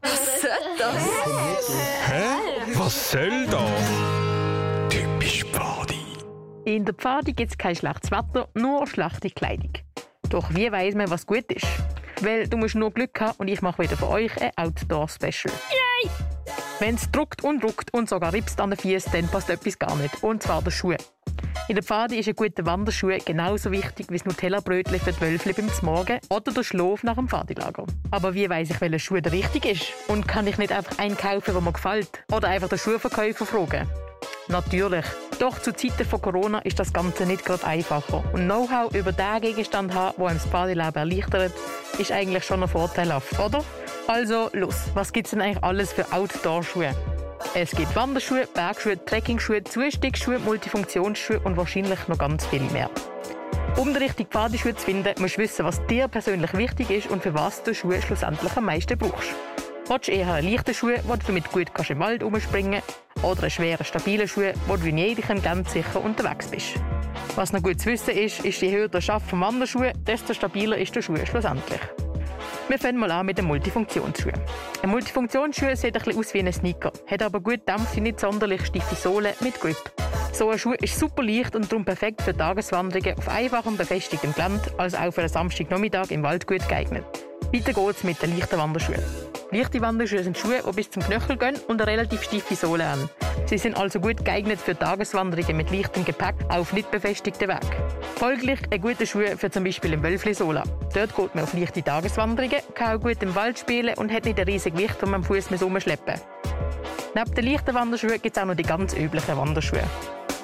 Was 0.00 0.40
soll 0.40 0.50
das? 0.78 1.68
Hä? 2.06 2.74
Was 2.74 3.10
soll 3.10 3.46
das? 3.46 4.88
Typisch 4.88 5.44
Pfadi. 5.46 5.98
In 6.64 6.84
der 6.84 6.94
Pfade 6.94 7.32
gibt 7.32 7.50
es 7.50 7.58
kein 7.58 7.74
schlechtes 7.74 8.12
Wetter, 8.12 8.48
nur 8.54 8.86
schlechte 8.86 9.30
Kleidung. 9.30 9.72
Doch 10.30 10.54
wie 10.54 10.70
weiß 10.70 10.94
man, 10.94 11.10
was 11.10 11.26
gut 11.26 11.50
ist? 11.50 11.66
Weil 12.20 12.46
du 12.46 12.56
musst 12.56 12.76
nur 12.76 12.92
Glück 12.92 13.20
haben 13.20 13.34
und 13.38 13.48
ich 13.48 13.62
mache 13.62 13.82
wieder 13.82 13.96
für 13.96 14.08
euch 14.08 14.30
ein 14.40 14.52
Outdoor-Special. 14.56 15.52
Yay! 15.72 15.83
Wenn 16.78 16.96
es 16.96 17.10
druckt 17.10 17.44
und 17.44 17.62
druckt 17.62 17.94
und 17.94 18.08
sogar 18.08 18.32
ripst 18.32 18.60
an 18.60 18.70
den 18.70 18.78
Füßen, 18.78 19.12
dann 19.12 19.28
passt 19.28 19.50
etwas 19.50 19.78
gar 19.78 19.94
nicht. 19.96 20.22
Und 20.22 20.42
zwar 20.42 20.62
der 20.62 20.70
Schuh. 20.70 20.96
In 21.66 21.76
der 21.76 21.82
Pfade 21.82 22.16
ist 22.16 22.28
ein 22.28 22.36
guter 22.36 22.66
Wanderschuh 22.66 23.16
genauso 23.24 23.70
wichtig 23.70 24.06
wie 24.10 24.18
das 24.18 24.26
Nutella-Brötchen 24.26 25.00
für 25.00 25.12
die 25.12 25.20
Wölfli 25.22 25.54
beim 25.54 25.70
Morgen 25.80 26.20
oder 26.28 26.52
der 26.52 26.62
Schlaf 26.62 27.02
nach 27.02 27.14
dem 27.14 27.26
Pfadilager. 27.26 27.86
Aber 28.10 28.34
wie 28.34 28.50
weiß 28.50 28.68
ich, 28.68 28.80
welcher 28.82 28.98
Schuh 28.98 29.20
der 29.20 29.32
richtig 29.32 29.64
ist? 29.64 29.86
Und 30.08 30.28
kann 30.28 30.46
ich 30.46 30.58
nicht 30.58 30.72
einfach 30.72 30.98
einen 30.98 31.16
kaufen, 31.16 31.54
der 31.54 31.62
mir 31.62 31.72
gefällt? 31.72 32.22
Oder 32.30 32.48
einfach 32.48 32.68
den 32.68 32.78
Schuhverkäufer 32.78 33.46
fragen? 33.46 33.88
Natürlich. 34.48 35.06
Doch 35.38 35.58
zu 35.58 35.74
Zeiten 35.74 36.04
von 36.04 36.20
Corona 36.20 36.58
ist 36.58 36.78
das 36.78 36.92
Ganze 36.92 37.24
nicht 37.24 37.46
gerade 37.46 37.64
einfacher. 37.64 38.22
Und 38.34 38.44
Know-how 38.44 38.94
über 38.94 39.12
den 39.12 39.40
Gegenstand 39.40 39.94
haben, 39.94 40.16
der 40.18 40.26
einem 40.26 40.38
das 40.38 40.46
Partyleben 40.46 40.94
erleichtert, 40.94 41.52
ist 41.98 42.12
eigentlich 42.12 42.44
schon 42.44 42.60
noch 42.60 42.68
vorteilhaft, 42.68 43.38
oder? 43.38 43.64
Also, 44.06 44.50
los. 44.52 44.74
Was 44.92 45.14
gibt 45.14 45.28
es 45.28 45.30
denn 45.30 45.40
eigentlich 45.40 45.64
alles 45.64 45.92
für 45.94 46.12
Outdoor-Schuhe? 46.12 46.94
Es 47.54 47.70
gibt 47.70 47.96
Wanderschuhe, 47.96 48.46
Bergschuhe, 48.52 49.02
Trekkingschuhe, 49.02 49.64
Zustiegsschuhe, 49.64 50.38
Multifunktionsschuhe 50.40 51.40
und 51.40 51.56
wahrscheinlich 51.56 52.06
noch 52.08 52.18
ganz 52.18 52.44
viel 52.44 52.60
mehr. 52.64 52.90
Um 53.76 53.94
den 53.94 54.02
richtigen 54.02 54.28
Pfadeschuh 54.30 54.72
zu 54.72 54.84
finden, 54.84 55.14
musst 55.20 55.36
du 55.36 55.42
wissen, 55.42 55.64
was 55.64 55.84
dir 55.86 56.08
persönlich 56.08 56.52
wichtig 56.52 56.90
ist 56.90 57.10
und 57.10 57.22
für 57.22 57.32
was 57.32 57.62
du 57.62 57.74
Schuhe 57.74 58.02
schlussendlich 58.02 58.54
am 58.56 58.66
meisten 58.66 58.98
brauchst. 58.98 59.34
Willst 59.88 60.08
du 60.08 60.12
eher 60.12 60.34
einen 60.34 60.50
leichten 60.50 60.74
Schuh, 60.74 60.92
wo 61.06 61.16
du 61.16 61.26
damit 61.26 61.50
gut 61.50 61.72
kannst 61.72 61.90
im 61.90 62.00
Wald 62.00 62.20
herumspringen 62.20 62.82
oder 63.22 63.42
einen 63.42 63.50
schweren, 63.50 63.84
stabilen 63.84 64.28
Schuh, 64.28 64.52
wo 64.66 64.76
du 64.76 64.86
in 64.86 64.98
jedem 64.98 65.42
ganz 65.42 65.72
sicher 65.72 66.04
unterwegs 66.04 66.48
bist? 66.48 66.74
Was 67.36 67.54
noch 67.54 67.62
gut 67.62 67.80
zu 67.80 67.86
wissen 67.86 68.10
ist, 68.10 68.44
ist, 68.44 68.60
je 68.60 68.70
höher 68.70 68.88
der 68.88 69.00
Schaft 69.00 69.30
vom 69.30 69.40
Wanderschuh, 69.40 69.92
desto 70.06 70.34
stabiler 70.34 70.76
ist 70.76 70.94
der 70.94 71.00
Schuh 71.00 71.16
schlussendlich. 71.24 71.80
Wir 72.66 72.78
fangen 72.78 72.98
mal 72.98 73.10
an 73.10 73.26
mit 73.26 73.36
dem 73.36 73.44
Multifunktionsschuh. 73.44 74.30
Ein 74.82 74.90
Multifunktionsschuh 74.90 75.76
sieht 75.76 75.96
ein 75.96 76.02
bisschen 76.02 76.18
aus 76.18 76.32
wie 76.32 76.38
ein 76.38 76.52
Sneaker, 76.52 76.92
hat 77.06 77.22
aber 77.22 77.40
gut 77.40 77.68
dämpfte, 77.68 78.00
nicht 78.00 78.20
sonderlich 78.20 78.64
steife 78.64 78.94
Sohle 78.94 79.34
mit 79.40 79.60
Grip. 79.60 79.76
So 80.32 80.48
ein 80.48 80.58
Schuh 80.58 80.72
ist 80.72 80.98
super 80.98 81.22
leicht 81.22 81.54
und 81.54 81.70
darum 81.70 81.84
perfekt 81.84 82.22
für 82.22 82.34
Tageswanderungen 82.34 83.18
auf 83.18 83.28
einfachem, 83.28 83.76
befestigtem 83.76 84.32
Gelände, 84.32 84.62
also 84.78 84.96
auch 84.96 85.12
für 85.12 85.20
einen 85.20 85.28
Samstagnachmittag 85.28 86.10
im 86.10 86.22
Wald 86.22 86.46
gut 86.46 86.66
geeignet. 86.66 87.04
Weiter 87.54 87.72
geht's 87.72 88.02
mit 88.02 88.20
den 88.20 88.36
leichten 88.36 88.58
Wanderschuhen. 88.58 88.98
Leichte 89.52 89.80
Wanderschuhe 89.80 90.24
sind 90.24 90.36
Schuhe, 90.36 90.60
die 90.66 90.72
bis 90.74 90.90
zum 90.90 91.04
Knöchel 91.04 91.36
gehen 91.36 91.54
und 91.68 91.80
eine 91.80 91.88
relativ 91.88 92.24
steife 92.24 92.56
Sohle 92.56 92.84
haben. 92.84 93.08
Sie 93.46 93.58
sind 93.58 93.76
also 93.76 94.00
gut 94.00 94.24
geeignet 94.24 94.60
für 94.60 94.76
Tageswanderungen 94.76 95.56
mit 95.56 95.70
leichtem 95.70 96.04
Gepäck 96.04 96.34
auf 96.48 96.72
nicht 96.72 96.90
befestigten 96.90 97.46
Weg. 97.46 97.62
Folglich 98.16 98.58
ein 98.72 98.80
guter 98.80 99.06
Schuh 99.06 99.36
für 99.36 99.52
zum 99.52 99.62
Beispiel 99.62 99.92
im 99.92 100.02
Wölfli-Sola. 100.02 100.64
Dort 100.94 101.14
geht 101.14 101.34
man 101.36 101.44
auf 101.44 101.54
leichte 101.54 101.80
Tageswanderungen, 101.80 102.58
kann 102.74 102.96
auch 102.96 103.00
gut 103.00 103.22
im 103.22 103.32
Wald 103.36 103.56
spielen 103.56 103.94
und 103.98 104.10
hat 104.10 104.24
nicht 104.24 104.40
ein 104.40 104.46
riesiges 104.46 104.76
Gewicht, 104.76 104.96
das 105.00 105.08
man 105.08 105.20
am 105.20 105.24
Fuß 105.24 105.52
rumschleppen 105.62 106.14
muss. 106.14 107.14
Neben 107.14 107.34
den 107.36 107.52
leichten 107.52 107.72
Wanderschuhen 107.72 108.20
gibt 108.20 108.36
es 108.36 108.42
auch 108.42 108.46
noch 108.46 108.56
die 108.56 108.64
ganz 108.64 108.94
üblichen 108.94 109.36
Wanderschuhe. 109.36 109.84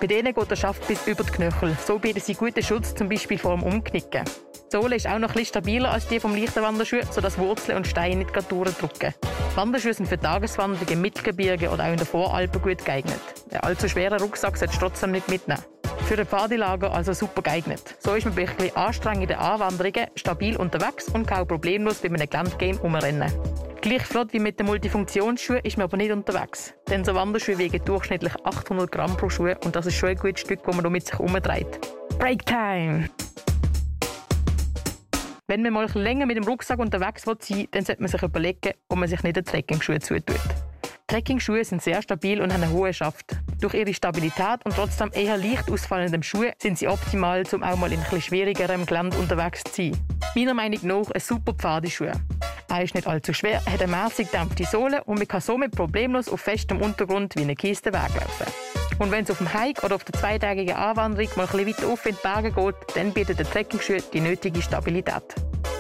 Bei 0.01 0.07
denen 0.07 0.33
geht 0.33 0.51
der 0.51 0.57
Schaft 0.57 0.89
bis 0.89 1.07
über 1.07 1.25
die 1.25 1.31
Knöchel. 1.31 1.77
So 1.87 1.99
bieten 1.99 2.21
sie 2.21 2.33
guten 2.33 2.63
Schutz, 2.63 2.95
zum 2.95 3.11
Beispiel 3.11 3.37
vor 3.37 3.55
dem 3.55 3.63
Umknicken. 3.63 4.25
Die 4.25 4.77
Sohle 4.77 4.97
ist 4.97 5.07
auch 5.07 5.19
noch 5.19 5.31
etwas 5.31 5.49
stabiler 5.49 5.91
als 5.91 6.09
die 6.09 6.19
vom 6.19 6.35
leichten 6.35 6.63
Wanderschuh, 6.63 7.03
sodass 7.11 7.37
Wurzeln 7.37 7.77
und 7.77 7.87
Steine 7.87 8.17
nicht 8.17 8.33
gerade 8.33 8.47
durchdrücken. 8.49 9.13
Wanderschuhe 9.57 9.93
sind 9.93 10.07
für 10.07 10.19
Tageswanderungen 10.19 10.95
im 10.95 11.03
Mittelgebirge 11.03 11.69
oder 11.69 11.85
auch 11.85 11.91
in 11.91 11.99
den 11.99 12.07
Voralpen 12.07 12.63
gut 12.63 12.83
geeignet. 12.83 13.21
Ein 13.53 13.61
allzu 13.61 13.91
schwerer 13.91 14.19
Rucksack 14.19 14.57
sollte 14.57 14.79
trotzdem 14.79 15.11
nicht 15.11 15.29
mitnehmen. 15.29 15.63
Für 16.07 16.19
ein 16.19 16.27
Pfadilager 16.27 16.95
also 16.95 17.13
super 17.13 17.43
geeignet. 17.43 17.83
So 17.99 18.15
ist 18.15 18.25
man 18.25 18.35
bei 18.35 18.49
ein 18.49 18.57
bisschen 18.57 18.77
anstrengenden 18.77 19.37
Anwanderungen 19.37 20.07
stabil 20.15 20.57
unterwegs 20.57 21.09
und 21.09 21.27
kann 21.27 21.43
auch 21.43 21.49
problemlos 21.49 21.99
bei 21.99 22.09
einem 22.09 22.27
Geländegame 22.27 22.79
umrennen. 22.81 23.31
Gleich 23.83 24.03
flott 24.03 24.35
wie 24.35 24.41
mit 24.41 24.59
den 24.59 24.67
Multifunktionsschuhen 24.67 25.61
ist 25.65 25.79
man 25.79 25.85
aber 25.85 25.97
nicht 25.97 26.13
unterwegs. 26.13 26.75
Denn 26.91 27.03
so 27.03 27.15
Wanderschuhe 27.15 27.57
wiegen 27.57 27.83
durchschnittlich 27.83 28.35
800 28.45 28.93
Gramm 28.93 29.17
pro 29.17 29.31
Schuh 29.31 29.55
und 29.65 29.75
das 29.75 29.87
ist 29.87 29.95
schon 29.95 30.11
ein 30.11 30.17
gutes 30.17 30.43
Stück, 30.43 30.63
das 30.63 30.77
man 30.77 30.93
mit 30.93 31.07
sich 31.07 31.19
umdreht. 31.19 31.81
Breaktime! 32.19 33.09
Wenn 35.47 35.63
man 35.63 35.73
mal 35.73 35.91
länger 35.95 36.27
mit 36.27 36.37
dem 36.37 36.45
Rucksack 36.45 36.79
unterwegs 36.79 37.23
sein 37.23 37.37
will, 37.49 37.69
dann 37.71 37.85
sollte 37.87 38.03
man 38.03 38.11
sich 38.11 38.23
überlegen, 38.23 38.73
ob 38.89 38.99
man 38.99 39.09
sich 39.09 39.23
nicht 39.23 39.39
einen 39.39 39.47
Trekkingschuhe 39.47 39.99
zutut. 39.99 40.37
Trekkingschuhe 41.11 41.65
sind 41.65 41.83
sehr 41.83 42.03
stabil 42.03 42.41
und 42.41 42.53
haben 42.53 42.63
einen 42.63 42.73
hohen 42.73 42.95
Schaft. 42.95 43.37
Durch 43.61 43.75
ihre 43.75 43.93
Stabilität 43.93 44.65
und 44.65 44.77
trotzdem 44.77 45.11
eher 45.13 45.37
leicht 45.37 45.69
ausfallenden 45.69 46.23
Schuhe 46.23 46.53
sind 46.63 46.79
sie 46.79 46.87
optimal, 46.87 47.43
um 47.51 47.65
auch 47.65 47.77
mal 47.77 47.91
in 47.91 48.01
etwas 48.01 48.27
schwierigerem 48.27 48.87
Gelände 48.87 49.19
unterwegs 49.19 49.65
zu 49.65 49.91
sein. 49.91 49.99
Meiner 50.37 50.55
Meinung 50.55 50.79
nach 50.87 51.11
ein 51.11 51.21
super 51.21 51.53
Pfadeschuh. 51.53 52.13
Er 52.69 52.83
ist 52.85 52.95
nicht 52.95 53.09
allzu 53.09 53.33
schwer, 53.33 53.61
hat 53.67 53.83
eine 53.83 53.91
mäßig 53.91 54.29
dämpfte 54.29 54.65
Sohle 54.65 55.03
und 55.03 55.19
man 55.19 55.27
kann 55.27 55.41
somit 55.41 55.73
problemlos 55.73 56.29
auf 56.29 56.43
festem 56.43 56.81
Untergrund 56.81 57.35
wie 57.35 57.43
eine 57.43 57.57
Kiste 57.57 57.93
weglaufen. 57.93 58.47
Und 58.99 59.11
wenn 59.11 59.25
es 59.25 59.31
auf 59.31 59.39
dem 59.39 59.53
Hike 59.53 59.85
oder 59.85 59.95
auf 59.95 60.05
der 60.05 60.19
zweitägigen 60.19 60.77
Anwanderung 60.77 61.29
mal 61.37 61.49
ein 61.53 61.67
weiter 61.67 61.87
auf 61.89 62.05
in 62.07 62.15
die 62.17 62.23
Berge 62.23 62.53
geht, 62.53 62.75
dann 62.95 63.13
bietet 63.13 63.39
der 63.39 63.51
Trekkingschuh 63.51 63.99
die 64.13 64.21
nötige 64.21 64.61
Stabilität. 64.61 65.23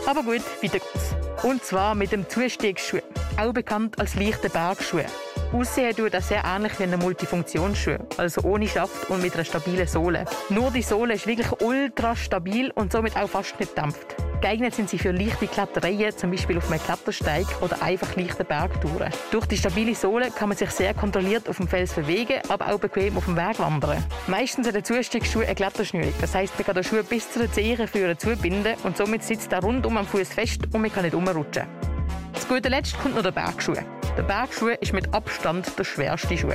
Aber 0.07 0.23
gut, 0.23 0.43
weiter 0.63 0.79
geht's. 0.79 1.15
Und 1.43 1.65
zwar 1.65 1.95
mit 1.95 2.13
dem 2.13 2.29
Zustiegsschuh, 2.29 3.01
auch 3.39 3.53
bekannt 3.53 3.99
als 3.99 4.15
leichter 4.15 4.49
Bergschuh. 4.49 5.05
Aussehen 5.53 5.97
tut 5.97 6.15
er 6.15 6.23
sehr 6.23 6.45
ähnlich 6.45 6.79
wie 6.79 6.85
ein 6.85 6.99
Multifunktionsschuh, 6.99 7.99
also 8.17 8.43
ohne 8.43 8.69
Schaft 8.69 9.11
und 9.11 9.21
mit 9.21 9.35
einer 9.35 9.45
stabilen 9.45 9.87
Sohle. 9.87 10.25
Nur 10.49 10.71
die 10.71 10.83
Sohle 10.83 11.15
ist 11.15 11.27
wirklich 11.27 11.51
ultra 11.61 12.15
stabil 12.15 12.71
und 12.75 12.93
somit 12.93 13.17
auch 13.17 13.29
fast 13.29 13.59
nicht 13.59 13.77
dämpft. 13.77 14.17
Geeignet 14.41 14.75
sind 14.75 14.89
sie 14.89 14.99
für 14.99 15.13
leichte 15.13 15.47
Klettereien, 15.47 16.17
zum 16.17 16.31
Beispiel 16.31 16.57
auf 16.57 16.71
einem 16.71 16.83
Klettersteig 16.83 17.47
oder 17.61 17.83
einfach 17.83 18.17
leichte 18.17 18.43
Bergtouren. 18.43 19.13
Durch 19.31 19.45
die 19.45 19.59
stabile 19.59 19.95
Sohle 19.95 20.31
kann 20.31 20.49
man 20.49 20.57
sich 20.57 20.71
sehr 20.71 20.95
kontrolliert 20.95 21.47
auf 21.47 21.59
dem 21.59 21.69
Fels 21.69 21.93
bewegen, 21.93 22.41
aber 22.49 22.73
auch 22.73 22.79
bequem 22.79 23.19
auf 23.19 23.27
dem 23.27 23.37
Weg 23.37 23.59
wandern. 23.59 24.03
Meistens 24.29 24.67
hat 24.67 24.75
der 24.75 24.85
Zustiegsschuh 24.85 25.41
eine 25.41 25.55
Kletterschnürung. 25.55 26.15
Das 26.23 26.35
heisst, 26.35 26.55
man 26.57 26.65
kann 26.65 26.75
den 26.75 26.85
Schuh 26.85 27.03
bis 27.03 27.31
zu 27.31 27.41
den 27.41 27.53
Zehen 27.53 27.87
führen 27.87 28.19
zubinden 28.19 28.77
und 28.83 28.97
somit 28.97 29.23
sitzt 29.23 29.53
er 29.53 29.61
rundum 29.61 29.99
am 29.99 30.07
Fuß 30.07 30.29
fest 30.29 30.63
und 30.73 30.81
man 30.81 30.91
kann 30.91 31.05
nicht 31.05 31.15
umrutschen. 31.15 31.67
Zu 32.33 32.49
guter 32.49 32.71
Letzt 32.71 32.99
kommt 32.99 33.17
noch 33.17 33.23
der 33.23 33.33
Bergschuh. 33.33 33.75
Der 34.17 34.23
Bergschuh 34.23 34.69
ist 34.81 34.95
mit 34.95 35.13
Abstand 35.13 35.79
der 35.79 35.85
schwerste 35.85 36.39
Schuh. 36.39 36.55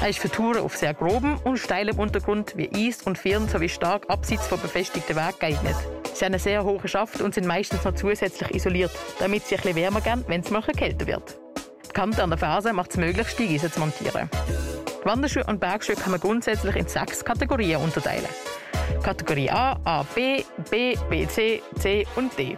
Er 0.00 0.08
ist 0.08 0.18
für 0.18 0.30
Touren 0.30 0.62
auf 0.62 0.76
sehr 0.76 0.94
grobem 0.94 1.38
und 1.44 1.58
steilem 1.58 1.98
Untergrund 1.98 2.56
wie 2.56 2.70
Eis 2.72 3.02
und 3.02 3.18
Firn 3.18 3.48
sowie 3.48 3.68
stark 3.68 4.08
abseits 4.08 4.46
von 4.46 4.60
befestigten 4.60 5.16
Weg 5.16 5.40
geeignet. 5.40 5.76
Sie 6.14 6.24
haben 6.24 6.32
einen 6.32 6.40
sehr 6.40 6.64
hohen 6.64 6.86
Schaft 6.88 7.20
und 7.20 7.34
sind 7.34 7.46
meistens 7.46 7.84
noch 7.84 7.94
zusätzlich 7.94 8.54
isoliert, 8.54 8.90
damit 9.18 9.46
sie 9.46 9.56
bisschen 9.56 9.76
wärmer 9.76 10.00
gehen, 10.00 10.24
wenn 10.28 10.40
es 10.40 10.50
mal 10.50 10.62
kälter 10.62 11.06
wird. 11.06 11.38
Die 11.88 11.92
Kante 11.92 12.22
an 12.22 12.30
der 12.30 12.38
Ferse 12.38 12.72
macht 12.72 12.90
es 12.90 12.96
möglich, 12.96 13.28
Steigeisen 13.28 13.72
zu 13.72 13.80
montieren. 13.80 14.30
Wanderschuhe 15.04 15.44
und 15.44 15.60
Bergschuhe 15.60 15.94
kann 15.94 16.12
man 16.12 16.20
grundsätzlich 16.20 16.76
in 16.76 16.88
sechs 16.88 17.24
Kategorien 17.24 17.80
unterteilen. 17.80 18.28
Kategorie 19.02 19.50
A, 19.50 19.78
A, 19.84 20.02
B, 20.14 20.42
B, 20.70 20.96
B, 21.08 21.26
C, 21.26 21.62
C 21.78 22.06
und 22.16 22.36
D. 22.38 22.56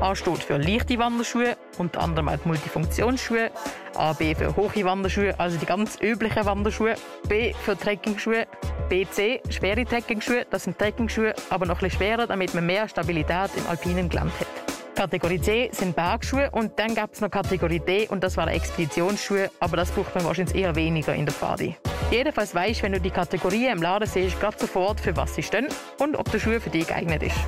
A 0.00 0.14
steht 0.16 0.42
für 0.42 0.56
leichte 0.56 0.98
Wanderschuhe, 0.98 1.56
unter 1.78 2.00
anderem 2.00 2.28
auch 2.28 2.36
die 2.36 2.48
Multifunktionsschuhe. 2.48 3.50
A, 3.94 4.12
B 4.12 4.34
für 4.34 4.56
hohe 4.56 4.84
Wanderschuhe, 4.84 5.38
also 5.38 5.58
die 5.58 5.66
ganz 5.66 5.98
üblichen 6.00 6.44
Wanderschuhe. 6.44 6.94
B 7.28 7.52
für 7.64 7.76
Trekkingschuhe. 7.76 8.46
B, 8.88 9.06
C, 9.10 9.40
schwere 9.48 9.84
Trekkingschuhe. 9.84 10.46
Das 10.50 10.64
sind 10.64 10.78
Trekkingschuhe, 10.78 11.34
aber 11.50 11.66
noch 11.66 11.76
etwas 11.76 11.92
schwerer, 11.92 12.26
damit 12.26 12.54
man 12.54 12.66
mehr 12.66 12.88
Stabilität 12.88 13.50
im 13.56 13.66
alpinen 13.68 14.08
Gelände 14.08 14.32
hat. 14.40 14.72
Kategorie 14.94 15.40
C 15.40 15.70
sind 15.72 15.96
Bergschuhe 15.96 16.50
und 16.50 16.78
dann 16.78 16.94
gab 16.94 17.12
es 17.12 17.20
noch 17.20 17.30
Kategorie 17.30 17.80
D 17.80 18.08
und 18.08 18.22
das 18.22 18.36
waren 18.36 18.48
Expeditionsschuhe, 18.48 19.50
aber 19.58 19.76
das 19.76 19.90
braucht 19.90 20.14
man 20.14 20.24
wahrscheinlich 20.24 20.54
eher 20.54 20.74
weniger 20.76 21.14
in 21.14 21.24
der 21.24 21.34
Pfadi. 21.34 21.76
Jedenfalls 22.10 22.54
weisst 22.54 22.82
wenn 22.82 22.92
du 22.92 23.00
die 23.00 23.10
Kategorien 23.10 23.72
im 23.72 23.82
Laden 23.82 24.06
siehst, 24.06 24.38
gerade 24.38 24.58
sofort, 24.58 25.00
für 25.00 25.16
was 25.16 25.34
sie 25.34 25.42
stehen 25.42 25.68
und 25.98 26.14
ob 26.14 26.30
der 26.30 26.38
Schuh 26.38 26.60
für 26.60 26.70
dich 26.70 26.86
geeignet 26.86 27.22
ist. 27.22 27.38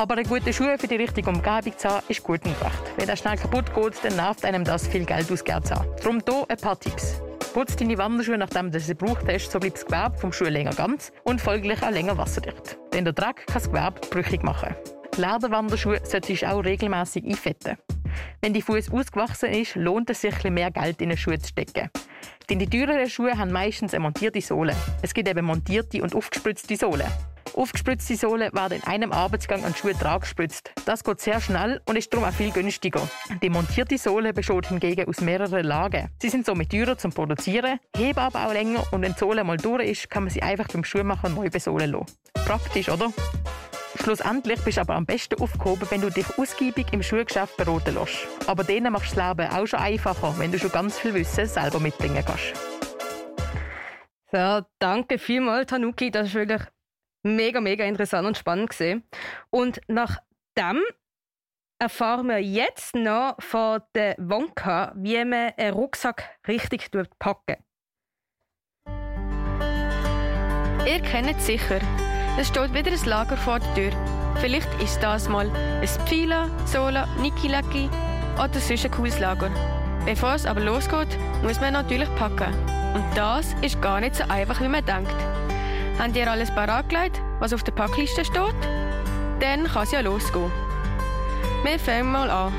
Aber 0.00 0.14
eine 0.14 0.24
gute 0.24 0.50
Schuhe 0.50 0.78
für 0.78 0.88
die 0.88 0.96
richtige 0.96 1.28
Umgebung 1.28 1.76
zu 1.76 1.86
haben, 1.86 2.02
ist 2.08 2.22
gut 2.22 2.42
und 2.46 2.58
recht. 2.62 2.92
Wenn 2.96 3.06
der 3.06 3.16
schnell 3.16 3.36
kaputt 3.36 3.66
geht, 3.74 4.02
dann 4.02 4.16
nervt 4.16 4.46
einem 4.46 4.64
das, 4.64 4.88
viel 4.88 5.04
Geld 5.04 5.30
ausgegeben 5.30 5.62
zu 5.62 5.74
haben. 5.74 5.94
Darum 5.98 6.22
hier 6.26 6.46
ein 6.48 6.56
paar 6.56 6.80
Tipps. 6.80 7.20
Putz 7.52 7.76
deine 7.76 7.98
Wanderschuhe, 7.98 8.38
nachdem 8.38 8.70
du 8.70 8.80
sie 8.80 8.96
gebraucht 8.96 9.26
hast, 9.28 9.52
so 9.52 9.60
bleibt 9.60 9.76
das 9.76 9.84
Gewebe 9.84 10.16
vom 10.16 10.32
Schuh 10.32 10.44
länger 10.46 10.72
ganz 10.72 11.12
und 11.24 11.42
folglich 11.42 11.82
auch 11.82 11.90
länger 11.90 12.16
wasserdicht. 12.16 12.78
Denn 12.94 13.04
der 13.04 13.12
Dreck 13.12 13.46
kann 13.46 13.62
das 13.62 13.70
Gewebe 13.70 14.00
brüchig 14.08 14.42
machen. 14.42 14.74
Lederwanderschuhe 15.16 16.00
solltest 16.02 16.44
du 16.44 16.48
auch 16.48 16.64
regelmäßig 16.64 17.26
einfetten. 17.26 17.76
Wenn 18.40 18.54
die 18.54 18.62
Fuß 18.62 18.90
ausgewachsen 18.90 19.50
ist, 19.50 19.74
lohnt 19.74 20.08
es 20.08 20.22
sich, 20.22 20.42
mehr 20.44 20.70
Geld 20.70 21.02
in 21.02 21.10
den 21.10 21.18
Schuh 21.18 21.36
zu 21.36 21.48
stecken. 21.48 21.90
Denn 22.48 22.58
die 22.58 22.66
teureren 22.66 23.10
Schuhe 23.10 23.36
haben 23.36 23.52
meistens 23.52 23.92
eine 23.92 24.04
montierte 24.04 24.40
Sohle. 24.40 24.74
Es 25.02 25.12
gibt 25.12 25.28
eben 25.28 25.44
montierte 25.44 26.02
und 26.02 26.14
aufgespritzte 26.14 26.76
Sohlen. 26.76 27.06
Aufgespritzte 27.54 28.16
Sohlen 28.16 28.52
werden 28.52 28.78
in 28.78 28.84
einem 28.84 29.12
Arbeitsgang 29.12 29.64
an 29.64 29.74
Schuhe 29.74 29.94
dran 29.94 30.20
gespritzt. 30.20 30.72
Das 30.84 31.04
geht 31.04 31.20
sehr 31.20 31.40
schnell 31.40 31.80
und 31.86 31.96
ist 31.96 32.12
darum 32.12 32.26
auch 32.26 32.32
viel 32.32 32.50
günstiger. 32.50 33.08
Die 33.42 33.50
montierte 33.50 33.98
Sohle 33.98 34.32
besteht 34.32 34.68
hingegen 34.68 35.08
aus 35.08 35.20
mehreren 35.20 35.64
Lagen. 35.64 36.08
Sie 36.20 36.28
sind 36.28 36.46
somit 36.46 36.70
teurer 36.70 36.96
zum 36.96 37.12
Produzieren, 37.12 37.78
heben 37.96 38.18
aber 38.18 38.46
auch 38.46 38.52
länger 38.52 38.84
und 38.92 39.02
wenn 39.02 39.12
die 39.12 39.18
Sohle 39.18 39.44
mal 39.44 39.56
durch 39.56 39.88
ist, 39.88 40.10
kann 40.10 40.24
man 40.24 40.30
sie 40.30 40.42
einfach 40.42 40.68
beim 40.68 40.84
Schuhmacher 40.84 41.28
neu 41.28 41.50
besohlen 41.50 41.90
lassen. 41.90 42.06
Praktisch, 42.46 42.88
oder? 42.88 43.12
Schlussendlich 44.02 44.60
bist 44.62 44.78
du 44.78 44.82
aber 44.82 44.94
am 44.94 45.04
besten 45.04 45.40
aufgehoben, 45.42 45.86
wenn 45.90 46.00
du 46.00 46.10
dich 46.10 46.26
ausgiebig 46.38 46.86
im 46.92 47.02
Schuhgeschäft 47.02 47.56
beraten 47.56 47.94
lässt. 47.94 48.26
Aber 48.46 48.64
denen 48.64 48.92
machst 48.92 49.12
du 49.12 49.16
das 49.16 49.28
Leben 49.28 49.50
auch 49.50 49.66
schon 49.66 49.80
einfacher, 49.80 50.34
wenn 50.38 50.52
du 50.52 50.58
schon 50.58 50.72
ganz 50.72 50.98
viel 50.98 51.12
Wissen 51.12 51.46
selber 51.46 51.80
mitbringen 51.80 52.24
kannst. 52.24 52.54
So, 54.32 54.64
danke 54.78 55.18
vielmals, 55.18 55.66
Tanuki. 55.66 56.10
Das 56.10 56.28
ist 56.28 56.34
wirklich 56.34 56.62
mega, 57.22 57.60
mega 57.60 57.84
interessant 57.84 58.26
und 58.26 58.36
spannend 58.36 58.70
gesehen. 58.70 59.04
Und 59.50 59.80
nach 59.88 60.18
dem 60.56 60.82
erfahren 61.78 62.28
wir 62.28 62.38
jetzt 62.38 62.94
noch 62.94 63.36
von 63.40 63.80
der 63.94 64.14
Wonka, 64.18 64.92
wie 64.96 65.24
man 65.24 65.52
einen 65.56 65.74
Rucksack 65.74 66.38
richtig 66.46 66.90
packen. 67.18 67.56
Ihr 70.86 71.00
kennt 71.02 71.36
es 71.36 71.46
sicher. 71.46 71.80
Es 72.38 72.48
steht 72.48 72.72
wieder 72.72 72.90
ein 72.90 73.04
Lager 73.04 73.36
vor 73.36 73.58
der 73.58 73.74
Tür. 73.74 73.92
Vielleicht 74.40 74.82
ist 74.82 75.02
das 75.02 75.28
mal 75.28 75.50
ein 75.50 75.88
Pfila, 76.06 76.48
Sola, 76.66 77.06
Nikilaki 77.20 77.90
oder 78.34 78.54
sonst 78.54 78.84
ein 78.84 78.90
cooles 78.90 79.18
Lager. 79.18 79.50
Bevor 80.06 80.34
es 80.34 80.46
aber 80.46 80.60
losgeht, 80.60 81.18
muss 81.42 81.60
man 81.60 81.74
natürlich 81.74 82.08
packen. 82.16 82.54
Und 82.94 83.04
das 83.14 83.54
ist 83.62 83.80
gar 83.82 84.00
nicht 84.00 84.16
so 84.16 84.24
einfach, 84.28 84.60
wie 84.60 84.68
man 84.68 84.84
denkt. 84.84 85.14
Habt 86.00 86.16
ihr 86.16 86.30
alles 86.30 86.50
parat 86.50 86.88
gelegt, 86.88 87.20
was 87.40 87.52
auf 87.52 87.62
der 87.62 87.72
Packliste 87.72 88.24
steht? 88.24 88.54
Dann 89.38 89.64
kann 89.66 89.82
es 89.82 89.92
ja 89.92 90.00
losgehen. 90.00 90.50
Wir 91.62 91.78
fangen 91.78 92.10
mal 92.10 92.30
an, 92.30 92.54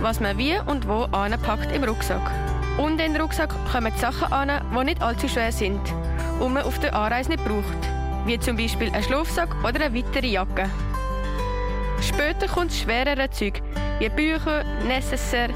was 0.00 0.20
man 0.20 0.38
wie 0.38 0.58
und 0.64 0.88
wo 0.88 1.02
anpackt 1.02 1.70
im 1.76 1.84
Rucksack. 1.84 2.30
Und 2.78 2.98
in 2.98 3.12
den 3.12 3.20
Rucksack 3.20 3.54
kommen 3.70 3.92
die 3.94 4.00
Sachen 4.00 4.32
an, 4.32 4.50
die 4.74 4.84
nicht 4.84 5.02
allzu 5.02 5.28
schwer 5.28 5.52
sind 5.52 5.82
und 6.40 6.54
man 6.54 6.62
auf 6.62 6.78
der 6.78 6.94
Anreise 6.94 7.28
nicht 7.28 7.44
braucht. 7.44 7.76
Wie 8.24 8.38
zum 8.38 8.56
Beispiel 8.56 8.90
ein 8.94 9.02
Schlafsack 9.02 9.54
oder 9.62 9.84
eine 9.84 9.94
weitere 9.94 10.28
Jacke. 10.28 10.70
Später 12.00 12.46
kommt 12.48 12.72
schwerere 12.72 13.28
Zeug, 13.28 13.60
wie 13.98 14.08
Bücher, 14.08 14.64
Necessaire, 14.86 15.52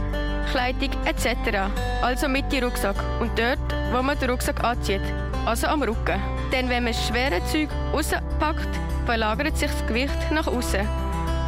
Kleidung 0.50 0.90
etc. 1.06 1.60
Also 2.02 2.28
mit 2.28 2.52
im 2.52 2.64
Rucksack 2.64 2.96
und 3.20 3.30
dort, 3.38 3.58
wo 3.90 4.02
man 4.02 4.18
den 4.18 4.28
Rucksack 4.28 4.62
anzieht, 4.62 5.00
also 5.46 5.66
am 5.66 5.82
Rücken. 5.82 6.20
Denn 6.52 6.68
wenn 6.68 6.84
man 6.84 6.94
schwere 6.94 7.44
Zeug 7.46 7.68
rauspackt, 7.92 8.68
verlagert 9.06 9.56
sich 9.56 9.70
das 9.70 9.86
Gewicht 9.86 10.30
nach 10.30 10.46
außen 10.46 10.86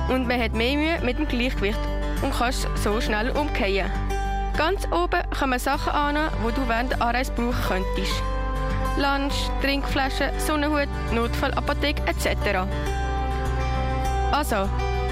und 0.08 0.26
man 0.26 0.40
hat 0.40 0.52
mehr 0.52 0.76
Mühe 0.76 1.00
mit 1.02 1.18
dem 1.18 1.28
Gleichgewicht 1.28 1.78
und 2.22 2.32
kannst 2.36 2.68
so 2.76 3.00
schnell 3.00 3.30
umkehren. 3.30 3.90
Ganz 4.56 4.86
oben 4.92 5.22
kommen 5.38 5.58
Sachen 5.58 5.92
an, 5.92 6.16
die 6.16 6.52
du 6.54 6.68
während 6.68 6.92
der 6.92 7.02
Anreise 7.02 7.32
brauchen 7.32 7.54
könntest. 7.66 8.22
Lunch, 8.96 9.50
Trinkflaschen, 9.60 10.28
Sonnenhut, 10.38 10.88
Notfallapotheke 11.12 12.02
etc. 12.06 12.60
Also, 14.30 14.68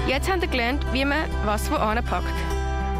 jetzt 0.07 0.31
habt 0.31 0.43
ihr 0.43 0.47
gelernt, 0.47 0.85
wie 0.93 1.03
man 1.03 1.23
was 1.45 1.69
wo 1.69 1.75
anpackt. 1.75 2.27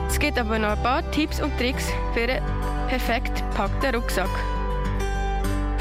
Es 0.09 0.19
gibt 0.19 0.37
aber 0.37 0.59
noch 0.59 0.71
ein 0.71 0.83
paar 0.83 1.09
Tipps 1.11 1.41
und 1.41 1.57
Tricks 1.57 1.87
für 2.13 2.23
einen 2.23 2.43
perfekt 2.89 3.35
gepackten 3.51 3.95
Rucksack. 3.95 4.29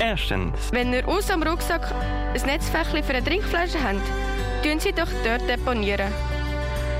Erstens. 0.03 0.73
Wenn 0.73 0.93
ihr 0.93 1.07
aus 1.07 1.27
dem 1.27 1.45
Rucksack 1.45 1.89
ein 2.35 2.43
Netzfächchen 2.45 3.05
für 3.05 3.15
eine 3.15 3.25
Trinkflasche 3.25 3.79
habt, 3.81 4.01
tun 4.65 4.81
sie 4.81 4.91
doch 4.91 5.07
dort 5.25 5.49
deponieren. 5.49 6.13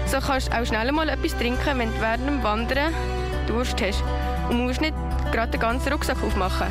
So 0.07 0.21
kannst 0.21 0.53
du 0.53 0.57
auch 0.57 0.65
schnell 0.65 0.93
mal 0.93 1.09
etwas 1.09 1.37
trinken, 1.37 1.79
wenn 1.79 1.93
du 1.93 2.01
während 2.01 2.29
dem 2.29 2.43
Wandern 2.45 2.95
Durst 3.49 3.83
hast 3.83 4.05
und 4.49 4.65
musst 4.65 4.81
nicht 4.81 4.95
gerade 5.33 5.51
den 5.51 5.61
ganzen 5.61 5.93
Rucksack 5.93 6.23
aufmachen. 6.23 6.69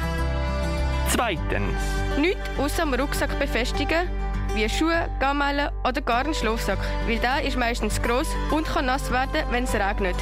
Zweitens. 1.09 1.75
Nichts 2.17 2.49
außer 2.57 2.83
am 2.83 2.93
Rucksack 2.93 3.37
befestigen, 3.37 4.07
wie 4.53 4.69
Schuhe, 4.69 5.09
Gamellen 5.19 5.69
oder 5.83 5.99
gar 5.99 6.23
einen 6.23 6.33
Schlafsack, 6.33 6.79
weil 7.07 7.19
der 7.19 7.43
ist 7.43 7.57
meistens 7.57 8.01
gross 8.01 8.29
und 8.51 8.65
kann 8.65 8.85
nass 8.85 9.11
werden, 9.11 9.43
wenn 9.49 9.65
es 9.65 9.73
regnet. 9.73 10.15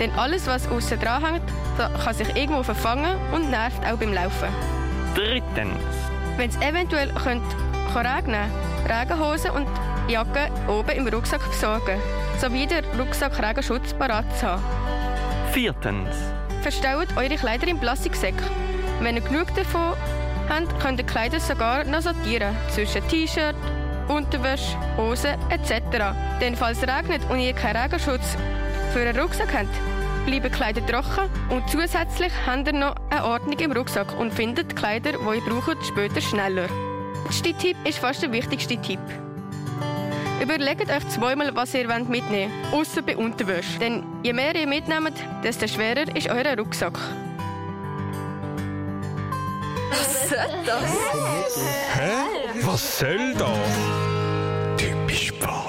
Denn 0.00 0.10
alles, 0.18 0.48
was 0.48 0.68
außen 0.68 0.98
dran 0.98 1.24
hängt, 1.24 1.42
kann 2.02 2.14
sich 2.14 2.34
irgendwo 2.34 2.64
verfangen 2.64 3.16
und 3.32 3.48
nervt 3.48 3.80
auch 3.86 3.96
beim 3.96 4.12
Laufen. 4.12 4.79
Drittens. 5.14 5.74
Wenn 6.36 6.50
es 6.50 6.56
eventuell 6.56 7.12
könnte, 7.12 7.56
kann 7.92 8.06
regnen 8.06 8.50
Regenhosen 8.88 9.50
und 9.50 9.68
Jacke 10.08 10.48
oben 10.68 10.90
im 10.90 11.08
Rucksack 11.08 11.42
versorgen, 11.42 12.00
sowie 12.40 12.66
der 12.66 12.82
Rucksack 12.98 13.40
Regenschutz 13.42 13.92
parat 13.94 14.24
zu 14.38 14.46
haben. 14.46 14.62
Viertens. 15.52 16.16
Verstaut 16.62 17.08
eure 17.16 17.36
Kleider 17.36 17.68
im 17.68 17.78
Plastiksäck. 17.78 18.34
Wenn 19.00 19.16
ihr 19.16 19.22
genug 19.22 19.54
davon 19.54 19.94
habt, 20.48 20.80
könnt 20.80 21.00
ihr 21.00 21.06
Kleider 21.06 21.40
sogar 21.40 21.84
noch 21.84 22.02
sortieren 22.02 22.56
zwischen 22.68 23.06
T-Shirt, 23.08 23.56
Unterwäsche, 24.08 24.76
Hosen 24.96 25.34
etc. 25.50 26.14
Denn 26.40 26.56
falls 26.56 26.82
es 26.82 26.88
regnet 26.88 27.22
und 27.30 27.38
ihr 27.38 27.52
keinen 27.52 27.76
Regenschutz 27.76 28.36
für 28.92 29.00
einen 29.00 29.18
Rucksack 29.18 29.52
habt, 29.54 29.68
bleiben 30.26 30.52
Kleider 30.52 30.86
trocken 30.86 31.30
und 31.50 31.68
zusätzlich 31.68 32.32
habt 32.46 32.66
ihr 32.66 32.72
noch 32.72 32.94
eine 33.10 33.24
Ordnung 33.24 33.58
im 33.58 33.72
Rucksack 33.72 34.18
und 34.18 34.32
findet 34.32 34.72
die 34.72 34.74
Kleider, 34.74 35.12
die 35.12 35.36
ihr 35.36 35.40
braucht, 35.42 35.84
später 35.86 36.20
schneller. 36.20 36.66
Der 36.68 37.24
letzte 37.24 37.54
Tipp 37.54 37.76
ist 37.84 37.98
fast 37.98 38.22
der 38.22 38.32
wichtigste 38.32 38.76
Tipp. 38.76 39.00
Überlegt 40.42 40.90
euch 40.90 41.08
zweimal, 41.08 41.54
was 41.54 41.74
ihr 41.74 41.86
mitnehmen 41.86 42.52
wollt, 42.70 42.80
außer 42.80 43.02
bei 43.02 43.16
Unterwäsche. 43.16 43.78
Denn 43.78 44.02
je 44.22 44.32
mehr 44.32 44.54
ihr 44.54 44.66
mitnehmt, 44.66 45.12
desto 45.44 45.68
schwerer 45.68 46.14
ist 46.16 46.28
euer 46.28 46.56
Rucksack. 46.56 46.98
Was 49.90 50.28
soll 50.28 50.38
das? 50.64 51.58
Hä? 51.94 52.62
Was 52.62 52.98
soll 52.98 53.34
das? 53.34 53.58
Typisch 54.76 55.32
Pfadi. 55.32 55.59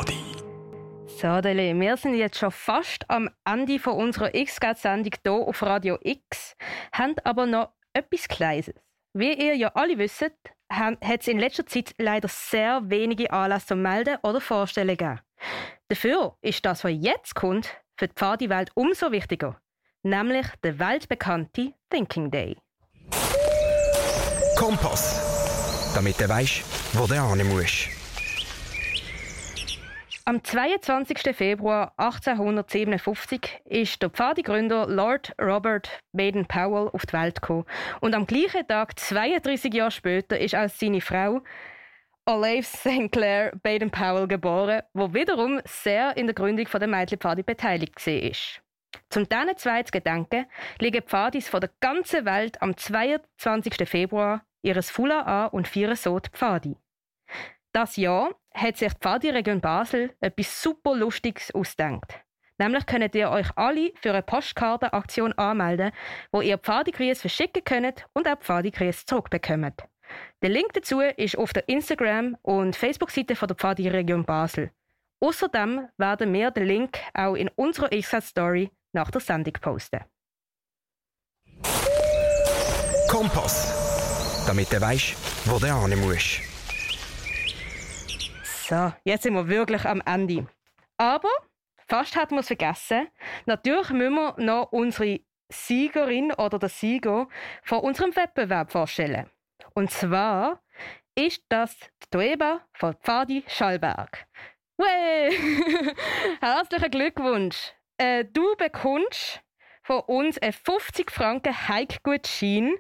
So, 1.22 1.40
Dele, 1.40 1.80
wir 1.80 1.98
sind 1.98 2.16
jetzt 2.16 2.40
schon 2.40 2.50
fast 2.50 3.08
am 3.08 3.30
Ende 3.46 3.78
von 3.78 3.94
unserer 3.94 4.34
X-Sendung 4.34 5.14
hier 5.22 5.32
auf 5.32 5.62
Radio 5.62 6.00
X, 6.02 6.56
haben 6.94 7.14
aber 7.24 7.46
noch 7.46 7.74
etwas 7.94 8.28
Kleines. 8.28 8.74
Wie 9.14 9.32
ihr 9.32 9.56
ja 9.56 9.68
alle 9.76 10.00
wisst, 10.00 10.32
hat 10.72 10.98
es 11.20 11.28
in 11.28 11.38
letzter 11.38 11.68
Zeit 11.68 11.94
leider 12.00 12.28
sehr 12.28 12.82
wenige 12.90 13.32
Anlässe 13.32 13.68
zum 13.68 13.84
Melden 13.84 14.18
oder 14.24 14.42
Vorstellen 14.42 14.98
gegeben. 14.98 15.20
Dafür 15.90 16.38
ist 16.42 16.66
das, 16.66 16.84
was 16.84 16.94
jetzt 16.96 17.36
kommt, 17.36 17.70
für 17.98 18.08
die 18.08 18.16
Pfadi-Welt 18.16 18.72
umso 18.74 19.12
wichtiger, 19.12 19.62
nämlich 20.02 20.48
der 20.64 20.80
weltbekannte 20.80 21.76
Thinking 21.92 22.32
Day. 22.32 22.58
Kompass. 24.58 25.94
Damit 25.94 26.20
du 26.20 26.28
weißt, 26.28 26.64
wo 26.94 27.06
du 27.06 27.14
hin 27.14 27.48
musst. 27.48 28.01
Am 30.26 30.44
22. 30.44 31.36
Februar 31.36 31.94
1857 31.98 33.62
ist 33.66 34.02
der 34.04 34.12
Pfadigründer 34.12 34.86
Lord 34.88 35.34
Robert 35.42 36.00
Baden-Powell 36.14 36.90
auf 36.90 37.08
die 37.08 37.14
Welt 37.14 37.42
gekommen. 37.42 37.66
Und 38.02 38.14
am 38.14 38.28
gleichen 38.28 38.68
Tag, 38.68 39.00
32 39.00 39.74
Jahre 39.74 39.90
später, 39.90 40.40
ist 40.40 40.54
als 40.54 40.78
seine 40.78 41.02
Frau 41.02 41.42
Olive 42.26 42.64
St. 42.64 43.12
Clair 43.12 43.52
Baden-Powell 43.64 44.28
geboren, 44.28 44.84
wo 44.93 45.12
wiederum 45.12 45.60
sehr 45.66 46.16
in 46.16 46.28
der 46.28 46.36
Gründung 46.36 46.68
der 46.72 46.88
Mädchenpfadi 46.88 47.41
beteiligt 47.41 48.06
war. 48.06 48.32
Zum 49.10 49.28
diesen 49.28 49.58
zwei 49.58 49.82
zu 49.84 49.91
gedenken, 49.91 50.45
liegen 50.80 51.02
Pfadis 51.02 51.50
von 51.50 51.62
der 51.62 51.72
ganzen 51.80 52.26
Welt 52.26 52.62
am 52.62 52.78
22. 52.78 53.89
Februar 53.89 54.45
ihres 54.62 54.91
Fula 54.91 55.22
an 55.22 55.50
und 55.50 55.68
feiern 55.68 55.95
so 55.95 56.20
die 56.20 56.30
Pfadi. 56.30 56.76
Das 57.74 57.95
Jahr 57.95 58.36
hat 58.54 58.78
sich 58.78 58.93
die 58.93 58.99
Pfadi-Region 58.99 59.62
Basel 59.62 60.14
etwas 60.20 60.62
super 60.62 60.95
Lustiges 60.95 61.54
ausgedacht. 61.54 62.22
Nämlich 62.58 62.86
könnt 62.86 63.16
ihr 63.16 63.32
euch 63.32 63.47
alle 63.56 63.91
für 64.02 64.12
eine 64.12 64.22
Postkartenaktion 64.22 65.34
anmelden, 65.34 65.91
wo 66.32 66.41
ihr 66.41 66.58
Pfadigrüße 66.58 67.22
verschicken 67.22 67.64
könnt 67.64 68.06
und 68.14 68.28
auch 68.28 68.39
Pfadigrüße 68.39 69.06
zurückbekommt. 69.06 69.84
Der 70.41 70.49
Link 70.49 70.74
dazu 70.74 70.99
ist 71.02 71.38
auf 71.38 71.54
der 71.54 71.68
Instagram- 71.68 72.38
und 72.43 72.76
Facebook-Seite 72.76 73.34
der 73.34 73.56
Pfadi-Region 73.56 74.26
Basel. 74.26 74.72
Außerdem 75.20 75.88
werden 75.97 76.34
wir 76.34 76.52
den 76.52 76.66
Link 76.66 76.99
auch 77.14 77.36
in 77.36 77.49
unserer 77.56 77.91
Insta-Story 77.91 78.72
nach 78.91 79.12
der 79.12 79.22
Sendung 79.22 79.54
posten. 79.54 80.02
Kompass. 83.08 84.45
Damit 84.47 84.72
du 84.72 84.82
weißt, 84.82 85.16
wo 85.45 85.60
du 85.60 85.88
hin 85.88 85.99
musst. 85.99 86.51
So, 88.72 88.93
jetzt 89.03 89.24
sind 89.24 89.34
wir 89.34 89.49
wirklich 89.49 89.84
am 89.84 90.01
Ende. 90.05 90.47
Aber 90.95 91.28
fast 91.89 92.15
hatten 92.15 92.36
wir 92.36 92.39
es 92.39 92.47
vergessen. 92.47 93.09
Natürlich 93.45 93.89
müssen 93.89 94.15
wir 94.15 94.36
noch 94.38 94.72
unsere 94.72 95.19
Siegerin 95.49 96.32
oder 96.32 96.57
der 96.57 96.69
Sieger 96.69 97.28
von 97.63 97.80
unserem 97.80 98.15
Wettbewerb 98.15 98.72
vorstellen. 98.72 99.30
Und 99.74 99.91
zwar 99.91 100.61
ist 101.15 101.43
das 101.49 101.78
die 101.80 102.09
Toeba 102.11 102.61
von 102.72 102.93
Pfadi 102.93 103.43
Schallberg. 103.45 104.26
Way! 104.78 105.32
Herzlichen 106.39 106.91
Glückwunsch! 106.91 107.74
Äh, 107.97 108.24
du 108.24 108.55
bekommst 108.55 109.41
von 109.84 109.99
uns 109.99 110.38
einen 110.38 110.53
50 110.53 111.11
Franken 111.11 111.67
Heikgutschein, 111.67 112.76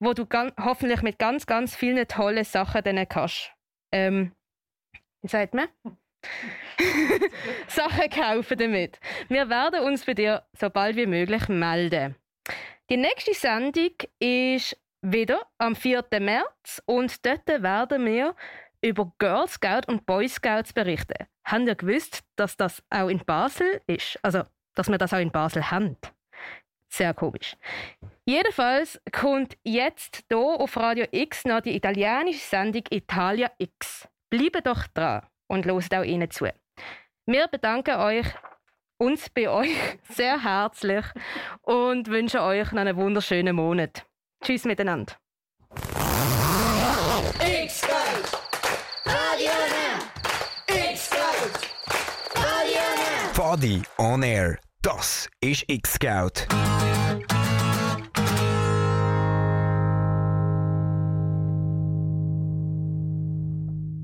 wo 0.00 0.14
du 0.14 0.26
hoffentlich 0.60 1.02
mit 1.02 1.20
ganz, 1.20 1.46
ganz 1.46 1.76
vielen 1.76 2.08
tollen 2.08 2.42
Sachen 2.42 2.82
dann 2.82 3.08
kannst. 3.08 3.52
Ähm, 3.92 4.32
wie 5.22 5.28
sagt 5.28 5.54
man? 5.54 5.68
Sachen 7.68 8.10
kaufen 8.10 8.58
damit. 8.58 9.00
Wir 9.28 9.48
werden 9.48 9.80
uns 9.80 10.04
bei 10.04 10.14
dir 10.14 10.44
so 10.58 10.70
bald 10.70 10.96
wie 10.96 11.06
möglich 11.06 11.48
melden. 11.48 12.16
Die 12.90 12.96
nächste 12.96 13.34
Sendung 13.34 13.92
ist 14.18 14.76
wieder 15.00 15.46
am 15.58 15.74
4. 15.74 16.04
März 16.20 16.82
und 16.86 17.24
dort 17.24 17.46
werden 17.48 18.04
wir 18.04 18.34
über 18.82 19.12
Girl 19.18 19.48
Scout 19.48 19.86
und 19.86 20.06
Boy 20.06 20.28
Scouts 20.28 20.72
berichten. 20.72 21.26
Haben 21.44 21.66
ihr 21.66 21.74
gewusst, 21.74 22.22
dass 22.36 22.56
das 22.56 22.82
auch 22.90 23.08
in 23.08 23.24
Basel 23.24 23.80
ist? 23.86 24.18
Also, 24.22 24.42
dass 24.74 24.88
wir 24.88 24.98
das 24.98 25.12
auch 25.12 25.18
in 25.18 25.30
Basel 25.30 25.70
haben? 25.70 25.96
Sehr 26.88 27.14
komisch. 27.14 27.56
Jedenfalls 28.26 29.00
kommt 29.12 29.56
jetzt 29.64 30.24
hier 30.28 30.38
auf 30.38 30.76
Radio 30.76 31.06
X 31.10 31.44
noch 31.44 31.62
die 31.62 31.74
italienische 31.74 32.40
Sendung 32.40 32.82
Italia 32.90 33.50
X. 33.58 34.08
Bleibt 34.32 34.66
doch 34.66 34.86
dran 34.94 35.26
und 35.46 35.66
loset 35.66 35.94
auch 35.94 36.04
ihnen 36.04 36.30
zu. 36.30 36.48
Wir 37.26 37.48
bedanken 37.48 37.96
euch, 37.96 38.24
uns 38.96 39.28
bei 39.28 39.46
euch 39.50 39.76
sehr 40.08 40.42
herzlich 40.42 41.04
und 41.60 42.08
wünschen 42.08 42.40
euch 42.40 42.72
noch 42.72 42.80
einen 42.80 42.96
wunderschönen 42.96 43.54
Monat. 43.54 44.06
Tschüss 44.42 44.64
miteinander. 44.64 45.12
X-Scout! 47.40 48.38
Radio! 49.04 49.52
X-Scout! 50.66 51.68
Radio! 52.34 53.34
Fadi 53.34 53.82
on 53.98 54.22
Air. 54.22 54.58
Das 54.80 55.28
ist 55.42 55.64
X-Scout. 55.68 56.46